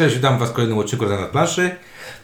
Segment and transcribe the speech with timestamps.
[0.00, 1.70] Cześć, witam Was w kolejnym odcinku na planszy.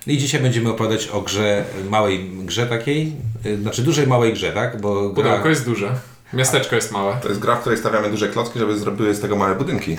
[0.06, 3.12] I dzisiaj będziemy opowiadać o grze, małej grze takiej,
[3.46, 4.80] y, znaczy dużej małej grze, tak?
[4.80, 5.24] Bo gra...
[5.24, 5.94] Pudełko jest duże.
[6.32, 7.16] Miasteczko jest małe.
[7.22, 9.98] To jest gra, w której stawiamy duże klocki, żeby zrobiły z tego małe budynki.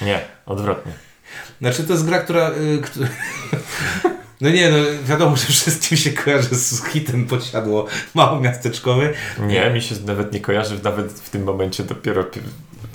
[0.00, 0.92] Nie, odwrotnie.
[1.60, 2.50] Znaczy to jest gra, która...
[2.50, 2.82] Y,
[4.40, 9.14] No nie, no wiadomo, że wszystkim się kojarzy z hitem posiadło mało miasteczkowy.
[9.40, 12.40] Nie, mi się nawet nie kojarzy, nawet w tym momencie dopiero pi-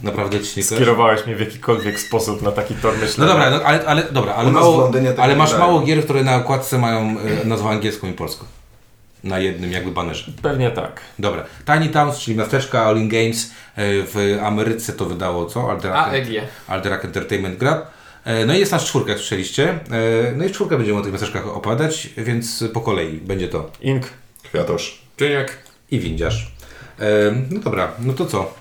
[0.04, 3.32] Naprawdę ci nie skierowałeś mnie w jakikolwiek sposób na taki tor No myślenia.
[3.34, 5.61] dobra, no, ale, ale, dobra, ale, mało, tego ale masz dają.
[5.61, 8.46] mało gier, które na okładce mają y, nazwę angielską i polską.
[9.24, 10.32] Na jednym jakby banerze.
[10.41, 11.02] Pewnie tak.
[11.19, 11.43] Dobra.
[11.65, 15.71] Tiny Towns, czyli miasteczka All In Games y, w Ameryce to wydało co?
[15.71, 16.10] Alderac.
[16.68, 17.82] Alderac Entertainment Gra.
[18.25, 19.69] E, No i jest nasz czwórka, jak słyszeliście.
[19.69, 19.77] E,
[20.36, 24.04] No i w czwórkę będziemy o tych miasteczkach opowiadać, więc po kolei będzie to Ink.
[24.43, 25.02] Kwiatosz.
[25.18, 25.57] Czyniak.
[25.91, 26.52] i windziarz.
[27.00, 27.05] E,
[27.52, 28.54] No dobra, no to co?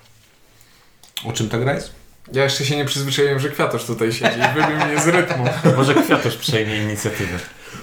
[1.24, 1.92] O czym ta gra jest?
[2.32, 5.44] Ja jeszcze się nie przyzwyczaiłem, że kwiatosz tutaj siedzi i wybił mnie z rytmu.
[5.76, 7.38] Może Kwiatosz przejmie inicjatywę.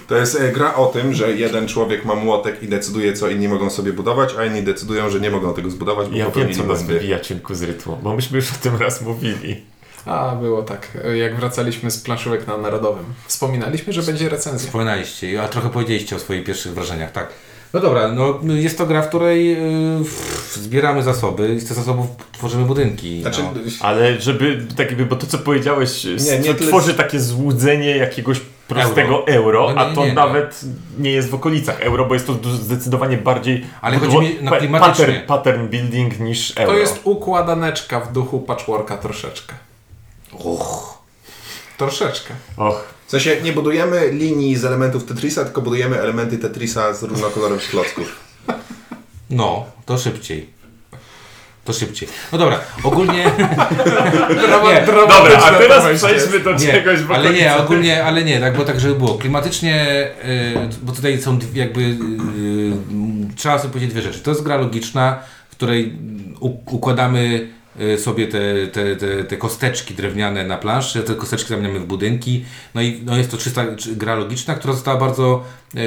[0.08, 3.48] To jest e, gra o tym, że jeden człowiek ma młotek i decyduje, co inni
[3.48, 6.56] mogą sobie budować, a inni decydują, że nie mogą tego zbudować, bo Ja wiem, popełnili
[6.56, 9.62] co nas wybija cienku z rytmu, bo myśmy już o tym raz mówili.
[10.06, 10.88] A, było tak.
[11.14, 13.04] Jak wracaliśmy z planszówek na Narodowym.
[13.26, 14.66] Wspominaliśmy, że będzie recenzja.
[14.66, 17.28] Wspominaliście, a trochę powiedzieliście o swoich pierwszych wrażeniach, tak.
[17.74, 21.76] No dobra, no jest to gra, w której y, f- zbieramy zasoby i z tych
[21.76, 23.22] zasobów tworzymy budynki.
[23.22, 23.50] Znaczy, no.
[23.80, 28.40] Ale żeby, tak jakby, bo to co powiedziałeś, Nie, nie tyle- tworzy takie złudzenie jakiegoś
[28.68, 30.12] prostego euro, No nie, a to nie, nie.
[30.14, 30.60] nawet
[30.98, 34.50] nie jest w okolicach euro, bo jest to zdecydowanie bardziej Ale chodzi mi na
[34.80, 36.72] pattern, pattern building niż euro.
[36.72, 39.54] To jest układaneczka w duchu patchworka troszeczkę.
[40.44, 40.98] Och.
[41.78, 42.34] Troszeczkę.
[42.56, 47.68] Och, w sensie nie budujemy linii z elementów Tetrisa, tylko budujemy elementy Tetrisa z różnokolorowych
[47.70, 48.16] klocków.
[49.30, 50.54] No, to szybciej.
[51.64, 52.08] To szybciej.
[52.32, 53.24] No dobra, ogólnie...
[54.64, 57.64] Nie, Dobra, a teraz przejdźmy do Nie, czegoś w ale nie, okolicy.
[57.64, 59.14] ogólnie, ale nie, tak, bo tak, żeby było.
[59.14, 61.96] Klimatycznie, y, bo tutaj są dwie- jakby, y,
[63.36, 64.20] trzeba sobie powiedzieć dwie rzeczy.
[64.20, 65.18] To jest gra logiczna,
[65.50, 65.92] w której
[66.40, 67.48] u- układamy y,
[67.98, 72.44] sobie te, te, te, te kosteczki drewniane na planszy, te kosteczki zamieniamy w budynki.
[72.74, 75.78] No i no jest to czysta czy- gra logiczna, która została bardzo, y,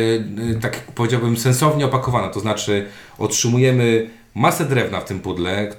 [0.51, 2.27] y, tak powiedziałbym, sensownie opakowana.
[2.27, 2.85] To znaczy
[3.17, 5.69] otrzymujemy masę drewna w tym pudle.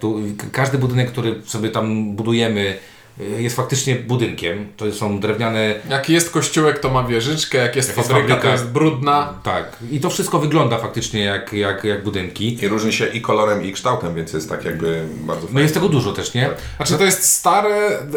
[0.53, 2.97] Każdy budynek, który sobie tam budujemy, y,
[3.39, 4.67] jest faktycznie budynkiem.
[4.77, 5.75] To są drewniane.
[5.91, 7.59] Jak jest kościółek, to ma wieżyczkę.
[7.59, 8.49] Jak jest Jak jest fabryka, fabryka.
[8.49, 9.34] to jest brudna.
[9.43, 9.77] Tak.
[9.91, 12.65] I to wszystko wygląda faktycznie jak, jak, jak budynki.
[12.65, 15.62] I różni się i kolorem, i kształtem, więc jest tak jakby bardzo No fajnie.
[15.62, 16.51] jest tego dużo też, nie?
[16.77, 17.75] Znaczy to jest stary,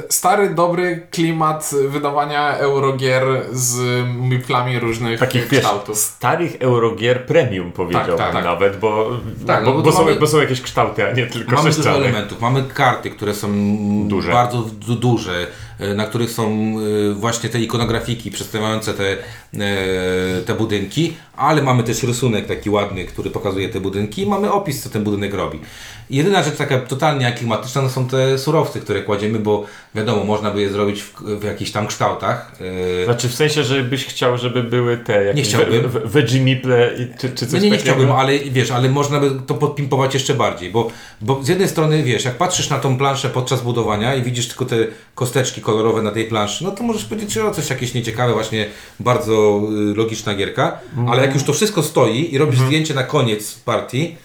[0.09, 5.97] stary, dobry klimat wydawania eurogier z miflami różnych Takich wiesz, kształtów.
[5.97, 8.44] starych eurogier premium powiedziałbym Tak, tak.
[8.44, 9.09] nawet, bo,
[9.47, 11.56] Tak, bo, no bo bo, to są, mamy- bo są jakieś kształty, a nie tylko
[11.56, 12.41] Mamy dużo elementów.
[12.41, 13.47] Mamy karty, które są
[14.07, 14.31] Duże.
[14.31, 15.50] bardzo du- duże, e,
[15.95, 16.75] na których są
[17.09, 19.17] e, właśnie te ikonografiki przedstawiające te, e,
[20.45, 24.83] te budynki, ale mamy też rysunek taki ładny, który pokazuje te budynki i mamy opis,
[24.83, 25.59] co ten budynek robi.
[26.09, 29.65] Jedyna rzecz taka totalnie aklimatyczna to są te surowce, które kładziemy, bo
[29.95, 32.51] wiadomo, można by je zrobić w, w jakichś tam kształtach.
[33.01, 35.81] e, Znaczy w sensie, że byś chciał, żeby były te jakieś chciałbym.
[35.81, 36.09] we- we-
[36.97, 40.13] i- czy, czy coś No nie, nie chciałbym, ale wiesz, ale można by to podpimpować
[40.13, 44.15] jeszcze bardziej, bo, bo z jednej strony, wiesz, jak patrzysz na tą planszę podczas budowania
[44.15, 44.75] i widzisz tylko te
[45.15, 48.65] kosteczki kolorowe na tej planszy, no to możesz powiedzieć, że o, coś jakieś nieciekawe, właśnie
[48.99, 49.61] bardzo
[49.91, 54.15] y, logiczna gierka, ale jak już to wszystko stoi i robisz zdjęcie na koniec partii,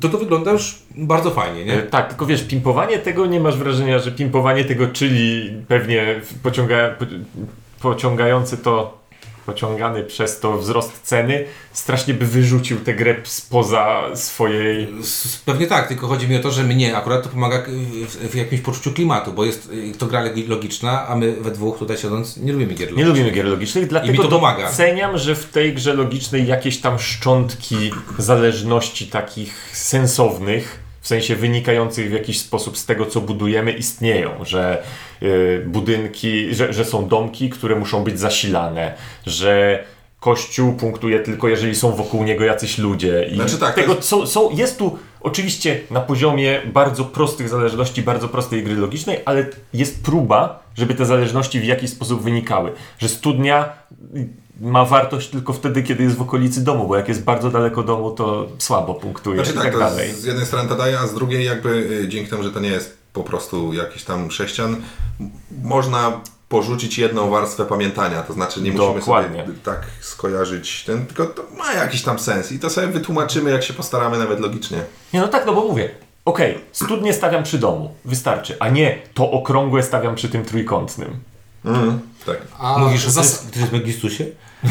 [0.00, 1.82] to to wygląda już bardzo fajnie, E, nie?
[1.82, 7.04] Tak, tylko wiesz, pimpowanie tego nie masz wrażenia, że pimpowanie tego, czyli pewnie pociąga, po,
[7.82, 8.98] pociągający to,
[9.46, 14.88] pociągany przez to wzrost ceny, strasznie by wyrzucił tę grę spoza swojej...
[15.44, 17.62] Pewnie tak, tylko chodzi mi o to, że mnie akurat to pomaga
[18.08, 21.50] w, w jakimś poczuciu klimatu, bo jest y, to gra logi- logiczna, a my we
[21.50, 23.08] dwóch tutaj siedząc nie lubimy gier Nie logicznych.
[23.08, 24.66] lubimy gier logicznych, dlatego mi to pomaga.
[24.70, 32.08] doceniam, że w tej grze logicznej jakieś tam szczątki zależności takich sensownych, w sensie wynikających
[32.08, 34.82] w jakiś sposób z tego, co budujemy, istnieją, że
[35.22, 38.94] y, budynki, że, że są domki, które muszą być zasilane,
[39.26, 39.84] że
[40.20, 43.28] kościół punktuje tylko, jeżeli są wokół niego jacyś ludzie.
[43.32, 48.02] I Znaczy tak, tego, jest- są, są, jest tu oczywiście na poziomie bardzo prostych zależności,
[48.02, 52.72] bardzo prostej gry logicznej, ale jest próba, żeby te zależności w jakiś sposób wynikały.
[52.98, 53.72] Że studnia
[54.60, 58.10] ma wartość tylko wtedy, kiedy jest w okolicy domu, bo jak jest bardzo daleko domu,
[58.10, 60.12] to słabo punktuje Znaczy i tak, tak dalej.
[60.12, 62.68] z jednej strony to daje, a z drugiej jakby y, dzięki temu, że to nie
[62.68, 64.76] jest po prostu jakiś tam sześcian,
[65.62, 66.20] można
[66.54, 69.42] porzucić jedną warstwę pamiętania, to znaczy nie musimy Dokładnie.
[69.42, 73.62] sobie tak skojarzyć ten, tylko to ma jakiś tam sens i to sobie wytłumaczymy, jak
[73.62, 74.78] się postaramy nawet logicznie.
[75.12, 75.90] Nie, no tak, no bo mówię.
[76.24, 81.20] Okej, studnie stawiam przy domu, wystarczy, a nie to okrągłe stawiam przy tym trójkątnym.
[81.64, 82.36] Mhm, tak.
[82.58, 83.44] A, Mówisz o zas-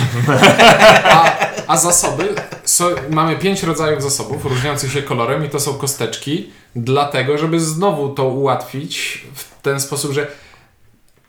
[1.04, 1.36] a,
[1.68, 7.38] a zasoby, so, mamy pięć rodzajów zasobów różniących się kolorem i to są kosteczki, dlatego,
[7.38, 10.28] żeby znowu to ułatwić w ten sposób, że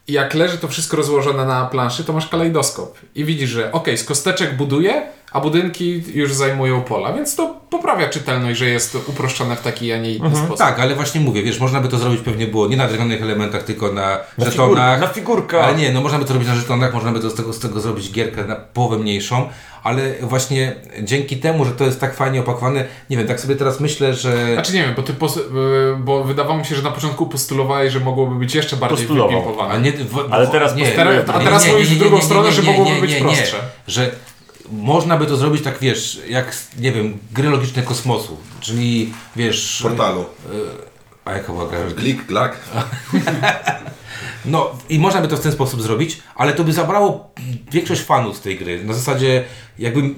[0.09, 4.05] jak leży to wszystko rozłożone na planszy, to masz kalejdoskop i widzisz, że ok, z
[4.05, 9.61] kosteczek buduje, a budynki już zajmują pola, więc to poprawia czytelność, że jest uproszczone w
[9.61, 10.59] taki, a nie inny sposób.
[10.59, 13.63] Tak, ale właśnie mówię, wiesz, można by to zrobić pewnie było nie na drewnianych elementach,
[13.63, 14.95] tylko na, Na, żetonach.
[14.95, 15.65] figur, na figurkach.
[15.65, 17.59] Ale nie, no można by to robić na żetonach, można by to z tego, z
[17.59, 19.49] tego zrobić gierkę na połowę mniejszą,
[19.83, 23.81] ale właśnie dzięki temu, że to jest tak fajnie opakowane, nie wiem, tak sobie teraz
[23.81, 24.53] myślę, że...
[24.55, 27.93] Znaczy nie wiem, bo ty pos- y, bo wydawało mi się, że na początku postulowałeś,
[27.93, 29.75] że mogłoby być jeszcze bardziej wypimpowane.
[29.75, 33.01] A, nie, w, Ale teraz nie, postuluje- a teraz mówisz w drugą stronę, że mogłoby
[33.01, 33.57] być prostsze.
[33.89, 34.11] Że
[34.73, 39.81] można by to zrobić tak, wiesz, jak, nie wiem, gry logiczne kosmosu, czyli, wiesz...
[39.83, 40.25] Portalu.
[41.25, 41.79] A jaka była gra?
[41.97, 42.57] Glik, glak.
[44.47, 47.31] No i można by to w ten sposób zrobić, ale to by zabrało
[47.73, 48.85] większość fanów z tej gry.
[48.85, 49.45] Na zasadzie
[49.79, 50.15] jakbym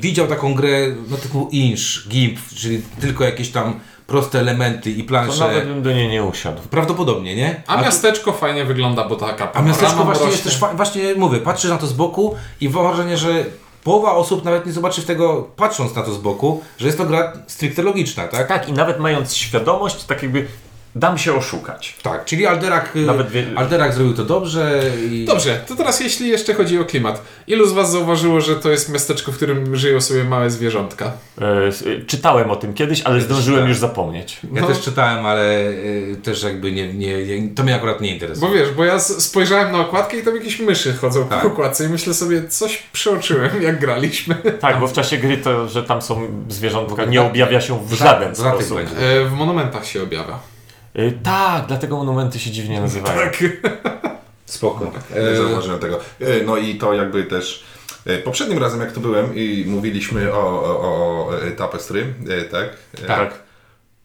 [0.00, 5.08] widział taką grę no typu Inch, Gimp, czyli tylko jakieś tam proste elementy i To
[5.08, 5.38] plansze.
[5.40, 6.62] nawet bym do niej nie usiadł.
[6.62, 7.62] Prawdopodobnie, nie?
[7.66, 10.50] A tu- miasteczko fajnie wygląda, bo taka a miasteczko właśnie jest rośnie.
[10.50, 13.44] też, fa- właśnie mówię, patrzysz na to z boku i mam wrażenie, że
[13.88, 17.32] połowa osób nawet nie zobaczy tego, patrząc na to z boku, że jest to gra
[17.46, 18.48] stricte logiczna, tak?
[18.48, 20.46] Tak, i nawet mając świadomość, tak jakby
[20.98, 21.96] dam się oszukać.
[22.02, 25.24] Tak, czyli Alderak, y, Nawet wie- Alderak zrobił to dobrze i...
[25.24, 27.22] Dobrze, to teraz jeśli jeszcze chodzi o klimat.
[27.46, 31.12] Ilu z Was zauważyło, że to jest miasteczko, w którym żyją sobie małe zwierzątka?
[31.40, 31.70] E, e,
[32.06, 33.68] czytałem o tym kiedyś, ale zdążyłem czytałem.
[33.68, 34.40] już zapomnieć.
[34.52, 34.66] Ja No.
[34.66, 38.48] też czytałem, ale y, też jakby nie, nie, nie, to mnie akurat nie interesuje.
[38.50, 41.40] Bo wiesz, bo ja spojrzałem na okładkę i tam jakieś myszy chodzą Tak.
[41.42, 44.34] po okładce i myślę sobie, coś przeoczyłem, jak graliśmy.
[44.60, 47.26] Tak, bo w czasie gry to, że tam są zwierzątka, nie tak.
[47.26, 48.78] objawia się w żaden tych sposób.
[49.00, 50.38] E, W monumentach się objawia.
[50.98, 53.20] E, Tak, dlatego monumenty się dziwnie nazywają.
[53.20, 53.38] Tak.
[54.46, 54.92] Spoko.
[55.30, 56.00] Nie zauważyłem tego.
[56.20, 57.64] E, No i to jakby też
[58.06, 62.68] e, poprzednim razem jak tu byłem i mówiliśmy o, o, o e, Tapestry, e, tak?
[63.02, 63.48] E, Tak.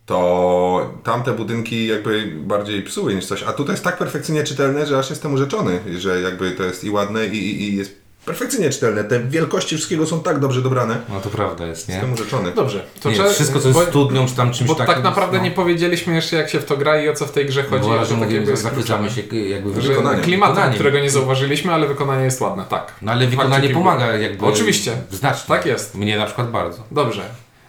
[0.06, 5.00] To tamte budynki jakby bardziej psuły niż coś, a tutaj jest tak perfekcyjnie czytelne, że
[5.00, 9.04] aż jestem urzeczony, że jakby to jest i ładne i, i, i jest perfekcyjnie czytelne.
[9.04, 11.00] Te wielkości wszystkiego są tak dobrze dobrane.
[11.10, 11.94] No to prawda jest, nie?
[11.96, 12.52] Jestem urzeczony.
[12.52, 14.94] Dobrze, to nie trzeba- wszystko co jest bo- studnią czy tam czymś Bo takim.
[14.96, 17.32] tak naprawdę no, nie powiedzieliśmy jeszcze jak się w to gra i o co w
[17.32, 17.88] tej grze chodzi.
[17.88, 20.22] Bo a że tak mówimy, zachwycamy się jakby Że wykonaniem.
[20.24, 20.74] klimatem, wykonaniem.
[20.74, 22.92] którego nie zauważyliśmy, ale wykonanie jest ładne, tak.
[23.02, 24.46] No ale wykonanie pomaga jakby.
[24.46, 24.92] Oczywiście.
[25.12, 25.48] Znacznie.
[25.48, 25.96] Tak jest.
[25.96, 26.84] Mnie na przykład bardzo.
[26.92, 27.22] Dobrze.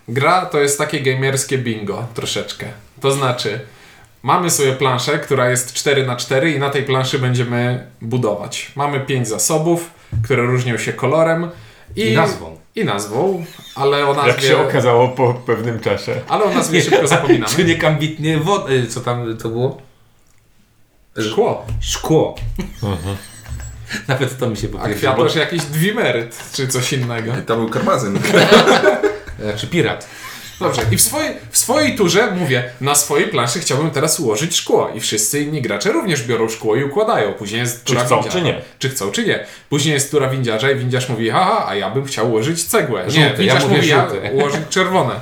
[0.08, 2.66] Gra to jest takie gamerskie bingo, troszeczkę.
[3.00, 3.60] To znaczy,
[4.22, 8.72] mamy sobie planszę, która jest 4 na 4 i na tej planszy będziemy budować.
[8.76, 9.90] Mamy 5 zasobów,
[10.24, 11.50] które różnią się kolorem
[11.96, 12.56] i, I nazwą.
[12.76, 13.44] I nazwą,
[13.74, 16.14] ale o nazwie, Jak się okazało po pewnym czasie.
[16.28, 17.64] ale o nazwie szybko Czy zapominamy.
[17.64, 18.70] nie kambitnie wod...
[18.70, 19.78] y, Co tam to było?
[21.30, 21.66] Szkło.
[21.80, 22.34] Szkło.
[24.08, 25.12] Nawet to mi się A potwierdziło.
[25.12, 27.32] kwiatosz jakiś dwimeryt, czy coś innego.
[27.46, 28.18] To był karmazyn.
[29.42, 30.08] Znaczy pirat.
[30.60, 34.90] Dobrze, i w swojej, w swojej turze mówię, na swojej planszy chciałbym teraz ułożyć szkło
[34.94, 37.32] i wszyscy inni gracze również biorą szkło i układają.
[37.32, 38.38] Później jest Czy tura chcą, windziarza.
[38.38, 38.60] czy nie.
[38.78, 39.46] Czy chcą, czy nie.
[39.68, 43.04] Później jest tura windziarza i windziarz mówi, haha, a ja bym chciał ułożyć cegłę.
[43.04, 45.14] nie, Żółte, ja windziarz mówię mówi, ja ułożyć czerwone.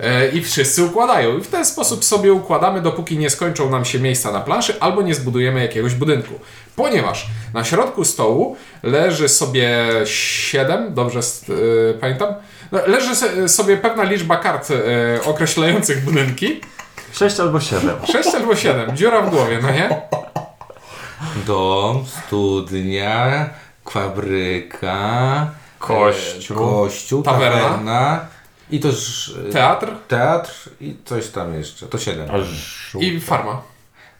[0.00, 1.38] E, I wszyscy układają.
[1.38, 5.02] I w ten sposób sobie układamy, dopóki nie skończą nam się miejsca na planszy albo
[5.02, 6.34] nie zbudujemy jakiegoś budynku.
[6.76, 12.34] Ponieważ na środku stołu leży sobie 7, dobrze e, pamiętam?
[12.72, 13.16] No, leży
[13.48, 14.74] sobie pewna liczba kart e,
[15.24, 16.60] określających budynki.
[17.12, 17.90] 6 albo 7.
[18.12, 20.02] 6 albo 7, dziura w głowie, no nie?
[21.46, 23.50] Dom, studnia,
[23.90, 26.56] fabryka, Kościół.
[26.56, 27.60] e, kościół Tawerna.
[27.62, 28.26] tawerna
[28.70, 31.86] i też Teatr teatr i coś tam jeszcze.
[31.86, 32.28] To siedem.
[33.00, 33.62] i farma.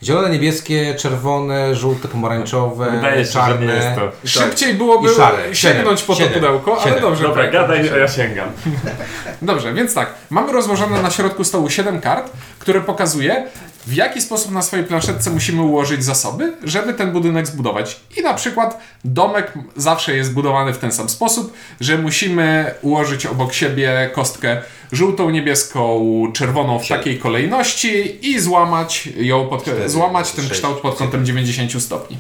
[0.03, 3.67] Zielone, niebieskie, czerwone, żółte, pomarańczowe, Wydaje się, czarne.
[3.67, 4.29] że nie jest to.
[4.29, 5.55] Szybciej byłoby I szare.
[5.55, 6.35] sięgnąć po to Siedem.
[6.35, 7.01] pudełko, ale Siedem.
[7.01, 7.23] dobrze.
[7.23, 7.63] Dobra, pamiętam.
[7.63, 8.49] gadaj, a ja sięgam.
[9.43, 13.45] Dobrze, więc tak, mamy rozłożone na środku stołu 7 kart, które pokazuje,
[13.89, 18.01] w jaki sposób na swojej planszetce musimy ułożyć zasoby, żeby ten budynek zbudować.
[18.17, 23.53] I na przykład domek zawsze jest budowany w ten sam sposób, że musimy ułożyć obok
[23.53, 26.03] siebie kostkę żółtą, niebieską,
[26.33, 26.99] czerwoną w Siedem.
[26.99, 32.17] takiej kolejności i złamać ją pod, Cztery, złamać ten sześć, kształt pod kątem 90 stopni.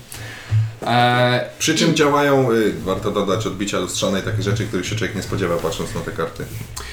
[0.86, 5.16] Eee, Przy czym działają, y, warto dodać, odbicia lustrzane i takie rzeczy, których się człowiek
[5.16, 6.44] nie spodziewa patrząc na te karty.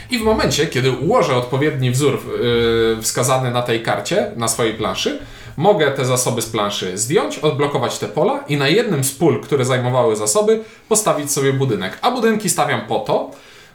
[0.09, 5.19] I w momencie, kiedy ułożę odpowiedni wzór yy, wskazany na tej karcie, na swojej planszy,
[5.57, 9.65] mogę te zasoby z planszy zdjąć, odblokować te pola i na jednym z pól, które
[9.65, 11.97] zajmowały zasoby, postawić sobie budynek.
[12.01, 13.31] A budynki stawiam po to,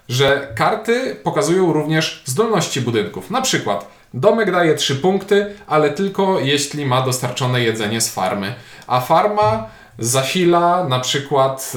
[0.08, 3.30] że karty pokazują również zdolności budynków.
[3.30, 8.54] Na przykład domek daje 3 punkty, ale tylko jeśli ma dostarczone jedzenie z farmy,
[8.86, 9.66] a farma
[10.00, 11.72] zasila na przykład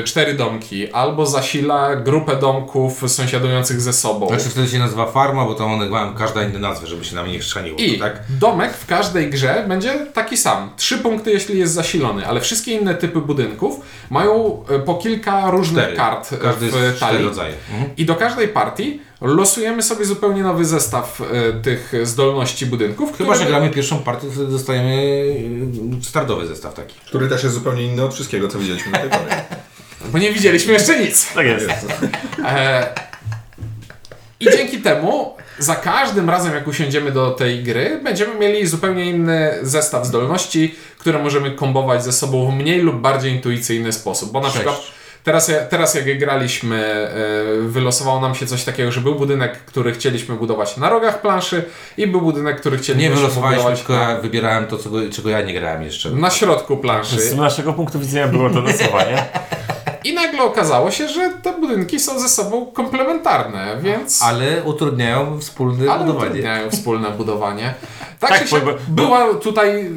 [0.00, 4.28] y, cztery domki, albo zasila grupę domków sąsiadujących ze sobą.
[4.28, 7.22] Znaczy wtedy się nazywa farma, bo tam one mają każda inna nazwę, żeby się na
[7.22, 7.78] mnie nie chrzaniło.
[7.78, 8.22] I tak?
[8.40, 10.70] domek w każdej grze będzie taki sam.
[10.76, 13.80] Trzy punkty, jeśli jest zasilony, ale wszystkie inne typy budynków
[14.10, 15.96] mają e, po kilka różnych Cztery.
[15.96, 17.24] kart e, Każdy w talii.
[17.24, 17.54] rodzaje.
[17.72, 17.90] Mhm.
[17.96, 23.18] I do każdej partii losujemy sobie zupełnie nowy zestaw e, tych zdolności budynków.
[23.18, 24.94] Chyba, że które- gramy pierwszą partię, to wtedy dostajemy
[26.00, 26.94] y, startowy zestaw taki.
[27.06, 29.30] Który też jest zupełnie inny od wszystkiego, co widzieliśmy do tej pory.
[30.12, 31.32] Bo nie widzieliśmy jeszcze nic.
[31.34, 31.68] Tak jest.
[32.44, 32.86] E,
[34.40, 39.58] I dzięki temu za każdym razem, jak usiądziemy do tej gry, będziemy mieli zupełnie inny
[39.62, 44.32] zestaw zdolności, które możemy kombować ze sobą w mniej lub bardziej intuicyjny sposób.
[44.32, 44.56] Bo na Sześć.
[44.56, 44.80] przykład
[45.24, 50.34] teraz, teraz jak graliśmy, e, wylosowało nam się coś takiego, że był budynek, który chcieliśmy
[50.34, 51.64] budować na rogach planszy
[51.96, 55.28] i był budynek, który chcieliśmy Nie wylosowaliśmy, budować tylko na, ja wybierałem to, czego, czego
[55.30, 56.10] ja nie grałem jeszcze.
[56.10, 57.20] na środku planszy.
[57.20, 59.24] Z naszego punktu widzenia było to losowanie.
[60.04, 64.22] I nagle okazało się, że te budynki są ze sobą komplementarne, więc...
[64.22, 66.28] Ale utrudniają wspólne Ale budowanie.
[66.30, 67.74] utrudniają wspólne budowanie.
[68.20, 69.90] Tak, Tak, siak, bo- bo- była tutaj,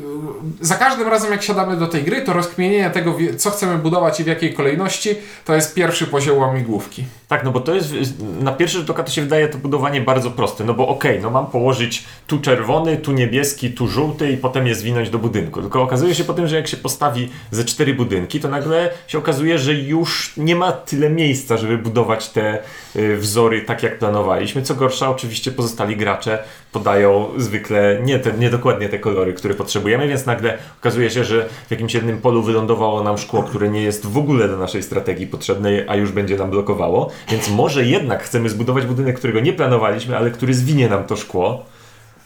[0.62, 4.24] za każdym razem jak siadamy do tej gry, to rozkmienienie tego, co chcemy budować i
[4.24, 7.04] w jakiej kolejności, to jest pierwszy poziom łamigłówki.
[7.28, 7.94] Tak, no bo to jest,
[8.40, 11.30] na pierwszy rzut oka to się wydaje to budowanie bardzo proste, no bo okej, no
[11.30, 15.62] mam położyć tu czerwony, tu niebieski, tu żółty i potem je zwinąć do budynku.
[15.62, 19.60] Tylko okazuje się potem, że jak się postawi ze cztery budynki, to nagle się okazuje,
[19.60, 19.97] że już
[20.38, 22.60] nie ma tyle miejsca, żeby budować te
[22.96, 24.62] y, wzory tak jak planowaliśmy.
[24.62, 26.40] Co gorsza, oczywiście pozostali gracze
[26.72, 31.50] podają zwykle nie, te, nie dokładnie te kolory, które potrzebujemy, więc nagle okazuje się, że
[31.68, 35.28] w jakimś jednym polu wylądowało nam szkło, które nie jest w ogóle do naszej strategii
[35.28, 37.10] potrzebne, a już będzie nam blokowało.
[37.32, 41.66] Więc może jednak chcemy zbudować budynek, którego nie planowaliśmy, ale który zwinie nam to szkło.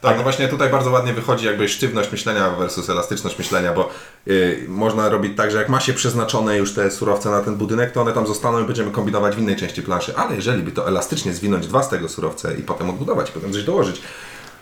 [0.01, 3.89] Tak, no właśnie tutaj bardzo ładnie wychodzi jakby sztywność myślenia versus elastyczność myślenia, bo
[4.27, 7.91] y, można robić tak, że jak ma się przeznaczone już te surowce na ten budynek,
[7.91, 10.88] to one tam zostaną i będziemy kombinować w innej części planszy, ale jeżeli by to
[10.88, 14.01] elastycznie zwinąć dwa z tego surowce i potem odbudować, potem coś dołożyć,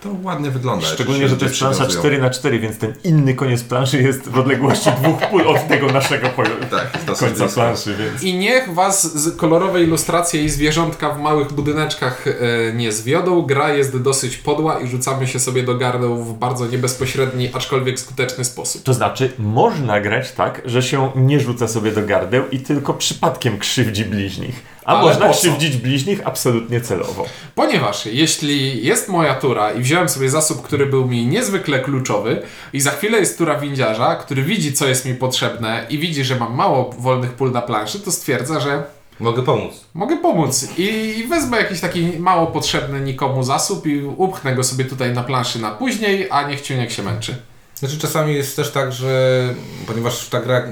[0.02, 0.88] to ładnie wygląda.
[0.88, 2.02] Szczególnie, że to jest plansza przywiązują.
[2.02, 5.88] 4 na 4 więc ten inny koniec planszy jest w odległości dwóch pól od tego
[5.88, 6.30] naszego
[6.72, 8.24] Tak, końca planszy, więc...
[8.24, 12.34] I niech Was z kolorowe ilustracje i zwierzątka w małych budyneczkach e,
[12.74, 13.42] nie zwiodą.
[13.42, 18.46] Gra jest dosyć podła i rzucamy się sobie do gardeł w bardzo niebezpośredni, aczkolwiek skuteczny
[18.46, 18.84] sposób.
[18.84, 23.58] To znaczy, można grać tak, że się nie rzuca sobie do gardeł i tylko przypadkiem
[23.58, 24.79] krzywdzi bliźnich.
[24.90, 27.26] A Ale można krzywdzić bliźnich absolutnie celowo.
[27.56, 32.42] Ponieważ jeśli jest moja tura i wziąłem sobie zasób, który był mi niezwykle kluczowy
[32.74, 36.36] i za chwilę jest tura windziarza, który widzi co jest mi potrzebne i widzi, że
[36.36, 38.84] mam mało wolnych pól na planszy, to stwierdza, że
[39.20, 39.74] Mogę pomóc.
[39.94, 45.14] mogę pomóc i wezmę jakiś taki mało potrzebny nikomu zasób i upchnę go sobie tutaj
[45.14, 47.36] na planszy na później, a niech ciuniek się męczy.
[47.76, 49.44] Znaczy czasami jest też tak, że
[49.88, 50.64] ponieważ ta gra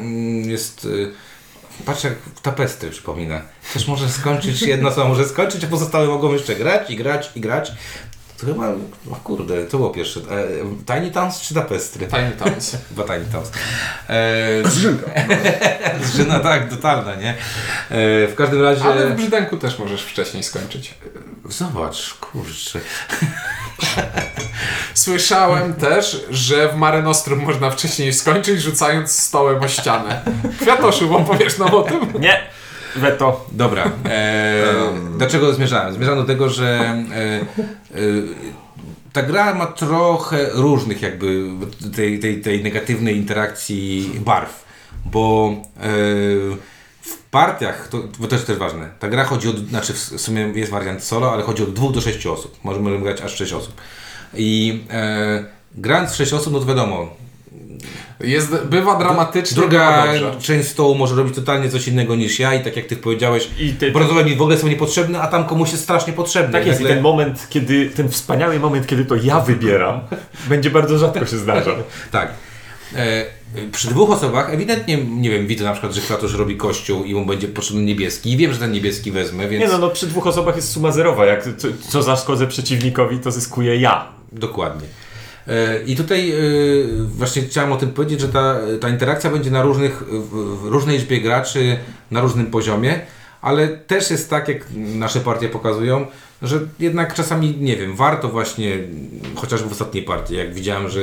[0.46, 0.88] jest...
[1.86, 3.42] Patrz jak tapestry przypomina.
[3.74, 7.42] Też może skończyć, jedna osoba może skończyć, a pozostałe mogą jeszcze grać i grać i
[7.42, 7.72] grać.
[8.38, 8.70] To chyba,
[9.12, 10.20] o kurde, to było pierwsze.
[10.20, 12.08] E, Tiny Towns czy tapestry?
[12.08, 12.78] Tiny Towns.
[12.90, 13.52] Chyba Tiny Towns.
[14.10, 14.70] E,
[16.04, 17.30] Zżyna, tak, totalna, nie?
[17.30, 17.36] E,
[18.28, 18.84] w każdym razie...
[18.84, 20.94] Ale w brzydenku też możesz wcześniej skończyć.
[21.46, 22.80] Zobacz, kurczę.
[24.94, 30.22] Słyszałem też, że w Mare Nostrum można wcześniej skończyć, rzucając stołem o ścianę.
[30.60, 32.00] Kwiatoszu, bo powiesz nam o tym?
[32.20, 32.58] Nie!
[32.96, 33.46] Weto.
[33.52, 33.92] Dobra.
[34.06, 34.64] E,
[35.20, 35.94] do czego zmierzałem?
[35.94, 37.44] Zmierzałem do tego, że e, e,
[39.14, 41.46] ta gra ma trochę różnych jakby
[41.96, 44.66] tej, tej, tej negatywnej interakcji barw,
[45.06, 46.77] bo e,
[47.32, 51.04] partiach, to, bo jest też ważne, ta gra chodzi od, znaczy w sumie jest wariant
[51.04, 52.58] solo, ale chodzi od dwóch do sześciu osób.
[52.64, 53.82] Możemy grać aż sześć osób.
[54.34, 57.10] I e, grając w sześć osób, no to wiadomo,
[58.20, 60.06] Jest, bywa dramatycznie, Druga
[60.42, 63.74] część stołu może robić totalnie coś innego niż ja i tak jak ty powiedziałeś, I
[63.92, 66.52] brązowe mi w ogóle są niepotrzebne, a tam komuś jest strasznie potrzebne.
[66.60, 70.00] Tak jest, i nagle- ten moment, kiedy, ten wspaniały moment, kiedy to ja wybieram,
[70.50, 71.72] będzie bardzo rzadko się zdarza.
[72.12, 72.34] Tak.
[72.96, 73.26] E,
[73.72, 77.26] przy dwóch osobach ewidentnie, nie wiem, widzę na przykład, że Kratosz robi kościół i mu
[77.26, 80.28] będzie potrzebny niebieski i wiem, że ten niebieski wezmę, więc Nie no, no przy dwóch
[80.28, 81.26] osobach jest suma zerowa.
[81.26, 84.08] Jak co, co zaszkodzę przeciwnikowi, to zyskuję ja.
[84.32, 84.88] dokładnie.
[85.48, 86.36] E, I tutaj e,
[87.04, 91.22] właśnie chciałem o tym powiedzieć, że ta, ta interakcja będzie na różnych, w różnej liczbie
[91.22, 91.78] graczy,
[92.12, 93.00] na różnym poziomie,
[93.42, 96.08] ale też jest tak, jak nasze partie pokazują,
[96.42, 98.78] że jednak czasami, nie wiem, warto właśnie,
[99.36, 101.02] chociażby w ostatniej partii, jak widziałem, że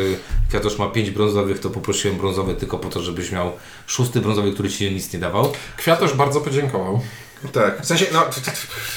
[0.49, 3.53] Kwiatosz ma pięć brązowych, to poprosiłem brązowy tylko po to, żebyś miał
[3.87, 5.53] szósty brązowy, który ci nic nie dawał.
[5.77, 7.01] Kwiatosz bardzo podziękował.
[7.53, 8.27] Tak, w sensie, no,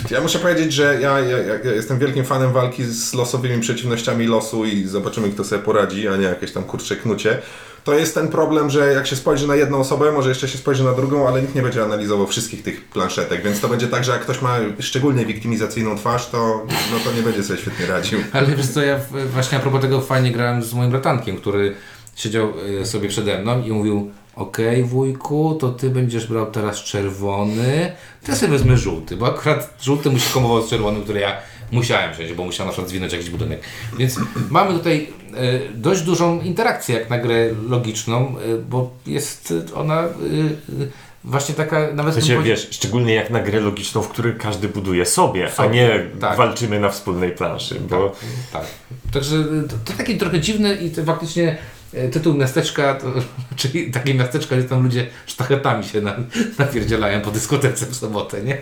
[0.10, 4.66] ja muszę powiedzieć, że ja, ja, ja jestem wielkim fanem walki z losowymi przeciwnościami losu
[4.66, 7.42] i zobaczymy, kto sobie poradzi, a nie jakieś tam kurcze knucie.
[7.84, 10.84] To jest ten problem, że jak się spojrzy na jedną osobę, może jeszcze się spojrzy
[10.84, 14.12] na drugą, ale nikt nie będzie analizował wszystkich tych planszetek, więc to będzie tak, że
[14.12, 18.20] jak ktoś ma szczególnie wiktymizacyjną twarz, to, no, to nie będzie sobie świetnie radził.
[18.34, 19.00] Ale wiesz co, ja
[19.34, 21.76] właśnie a propos tego fajnie grałem z moim bratankiem, który
[22.16, 27.92] siedział e, sobie przede mną i mówił okej wujku, to ty będziesz brał teraz czerwony,
[28.26, 31.38] to ja sobie wezmę żółty, bo akurat żółty musi komował z czerwonym, który ja
[31.72, 33.62] musiałem wziąć, bo musiałem na przykład zwinąć jakiś budynek.
[33.98, 40.02] Więc mamy tutaj e, dość dużą interakcję jak na grę logiczną, e, bo jest ona
[40.02, 40.08] e,
[41.24, 42.14] właśnie taka nawet...
[42.14, 45.52] W sensie, bym wiesz, szczególnie jak na grę logiczną, w której każdy buduje sobie, a
[45.52, 46.38] Sobie, nie tak.
[46.38, 48.16] walczymy na wspólnej planszy, bo
[48.54, 48.66] Tak.
[49.14, 51.58] Także to, to takie trochę dziwne i to faktycznie
[52.12, 53.08] tytuł miasteczka, to,
[53.56, 56.16] czyli takie miasteczka, gdzie tam ludzie sztachetami się na,
[56.60, 58.58] napierdzielają po dyskotece w sobotę, nie?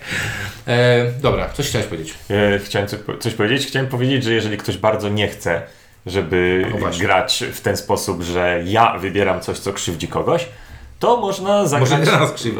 [0.67, 2.13] E, dobra, coś chciałeś powiedzieć?
[2.29, 3.67] e, chciałem coś, coś powiedzieć.
[3.67, 5.61] Chciałem powiedzieć, że jeżeli ktoś bardzo nie chce,
[6.05, 7.05] żeby O, właśnie.
[7.05, 10.47] grać w ten sposób, że ja wybieram coś, co krzywdzi kogoś,
[10.99, 12.09] to można zagrać,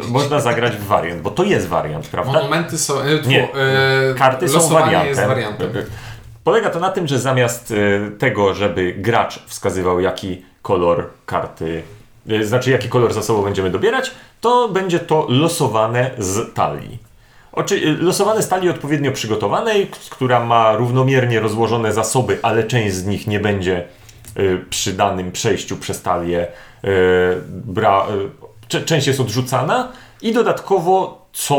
[0.08, 2.32] można zagrać w wariant, bo to jest wariant, prawda?
[2.32, 3.00] Monumenty są...
[3.00, 5.08] E, Nie, e, karty są wariantem.
[5.08, 5.72] jest wariantem.
[6.44, 11.82] Polega to na tym, że zamiast e, tego, żeby gracz wskazywał, jaki kolor karty,
[12.28, 16.98] e, znaczy jaki kolor zasobu będziemy dobierać, to będzie to losowane z talii.
[17.52, 23.06] Oczy, e, losowane z talii odpowiednio przygotowanej, która ma równomiernie rozłożone zasoby, ale część z
[23.06, 26.46] nich nie będzie e, przy danym przejściu przez talię
[27.48, 28.06] bra,
[28.86, 29.92] część jest odrzucana
[30.22, 31.56] i dodatkowo co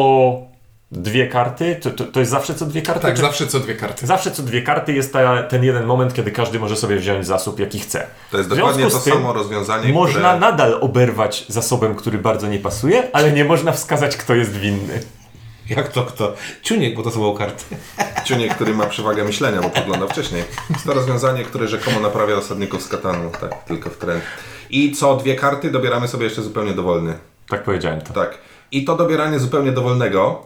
[0.92, 3.02] dwie karty, to, to, to jest zawsze co dwie karty?
[3.02, 4.08] Tak, Czy- zawsze co dwie karty.
[4.08, 7.60] Zawsze co dwie karty jest ta, ten jeden moment, kiedy każdy może sobie wziąć zasób,
[7.60, 8.08] jaki chce.
[8.32, 10.40] To jest dokładnie to samo rozwiązanie, Można które...
[10.40, 15.00] nadal oberwać zasobem, który bardzo nie pasuje, ale nie można wskazać, kto jest winny.
[15.70, 16.34] Jak to kto?
[16.62, 17.64] Ciuniek, bo to są karty.
[18.26, 20.44] Ciunie, który ma przewagę myślenia, bo podgląda wcześniej.
[20.70, 24.24] Jest to rozwiązanie, które rzekomo naprawia osadników z Katanu, tak, tylko w trend.
[24.70, 27.14] I co dwie karty dobieramy sobie jeszcze zupełnie dowolny.
[27.50, 28.14] Tak powiedziałem to.
[28.14, 28.38] Tak.
[28.72, 30.46] I to dobieranie zupełnie dowolnego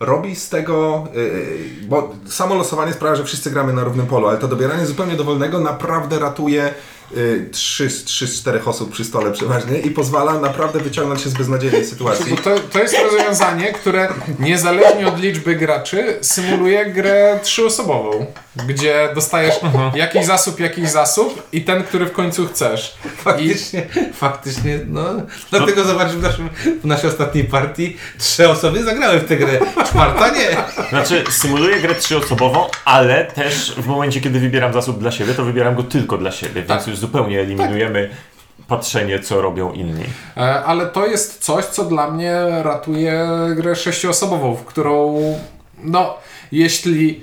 [0.00, 1.04] robi z tego,
[1.82, 5.16] e, bo samo losowanie sprawia, że wszyscy gramy na równym polu, ale to dobieranie zupełnie
[5.16, 6.72] dowolnego naprawdę ratuje e,
[7.52, 11.86] trzy z trzy czterech osób przy stole przeważnie i pozwala naprawdę wyciągnąć się z beznadziejnej
[11.86, 12.30] sytuacji.
[12.30, 18.26] Bo to, to jest rozwiązanie, które niezależnie od liczby graczy symuluje grę trzyosobową,
[18.68, 19.54] gdzie dostajesz
[19.94, 22.94] jakiś zasób, jakiś zasób i ten, który w końcu chcesz.
[23.16, 25.04] Faktycznie, faktycznie, no.
[25.50, 26.48] Dlatego zobacz, w, naszym,
[26.82, 30.56] w naszej ostatniej partii trzy osoby zagrały w tę grę, czwarta nie.
[30.88, 35.74] Znaczy, symuluję grę trzyosobową, ale też w momencie, kiedy wybieram zasób dla siebie, to wybieram
[35.74, 36.86] go tylko dla siebie, więc Tak.
[36.86, 38.10] już zupełnie eliminujemy
[38.68, 40.04] patrzenie, co robią inni.
[40.36, 45.20] E, Ale to jest coś, co dla mnie ratuje grę sześcioosobową, w którą,
[45.78, 46.16] no,
[46.52, 47.20] jeśli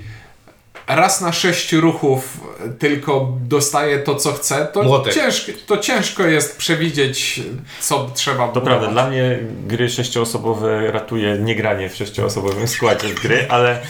[0.86, 2.40] raz na sześć ruchów
[2.78, 7.40] tylko dostaje to, co chce, to ciężko, to ciężko jest przewidzieć,
[7.80, 13.80] co trzeba To prawda, dla mnie gry sześcioosobowe ratuje niegranie w sześcioosobowym składzie gry, ale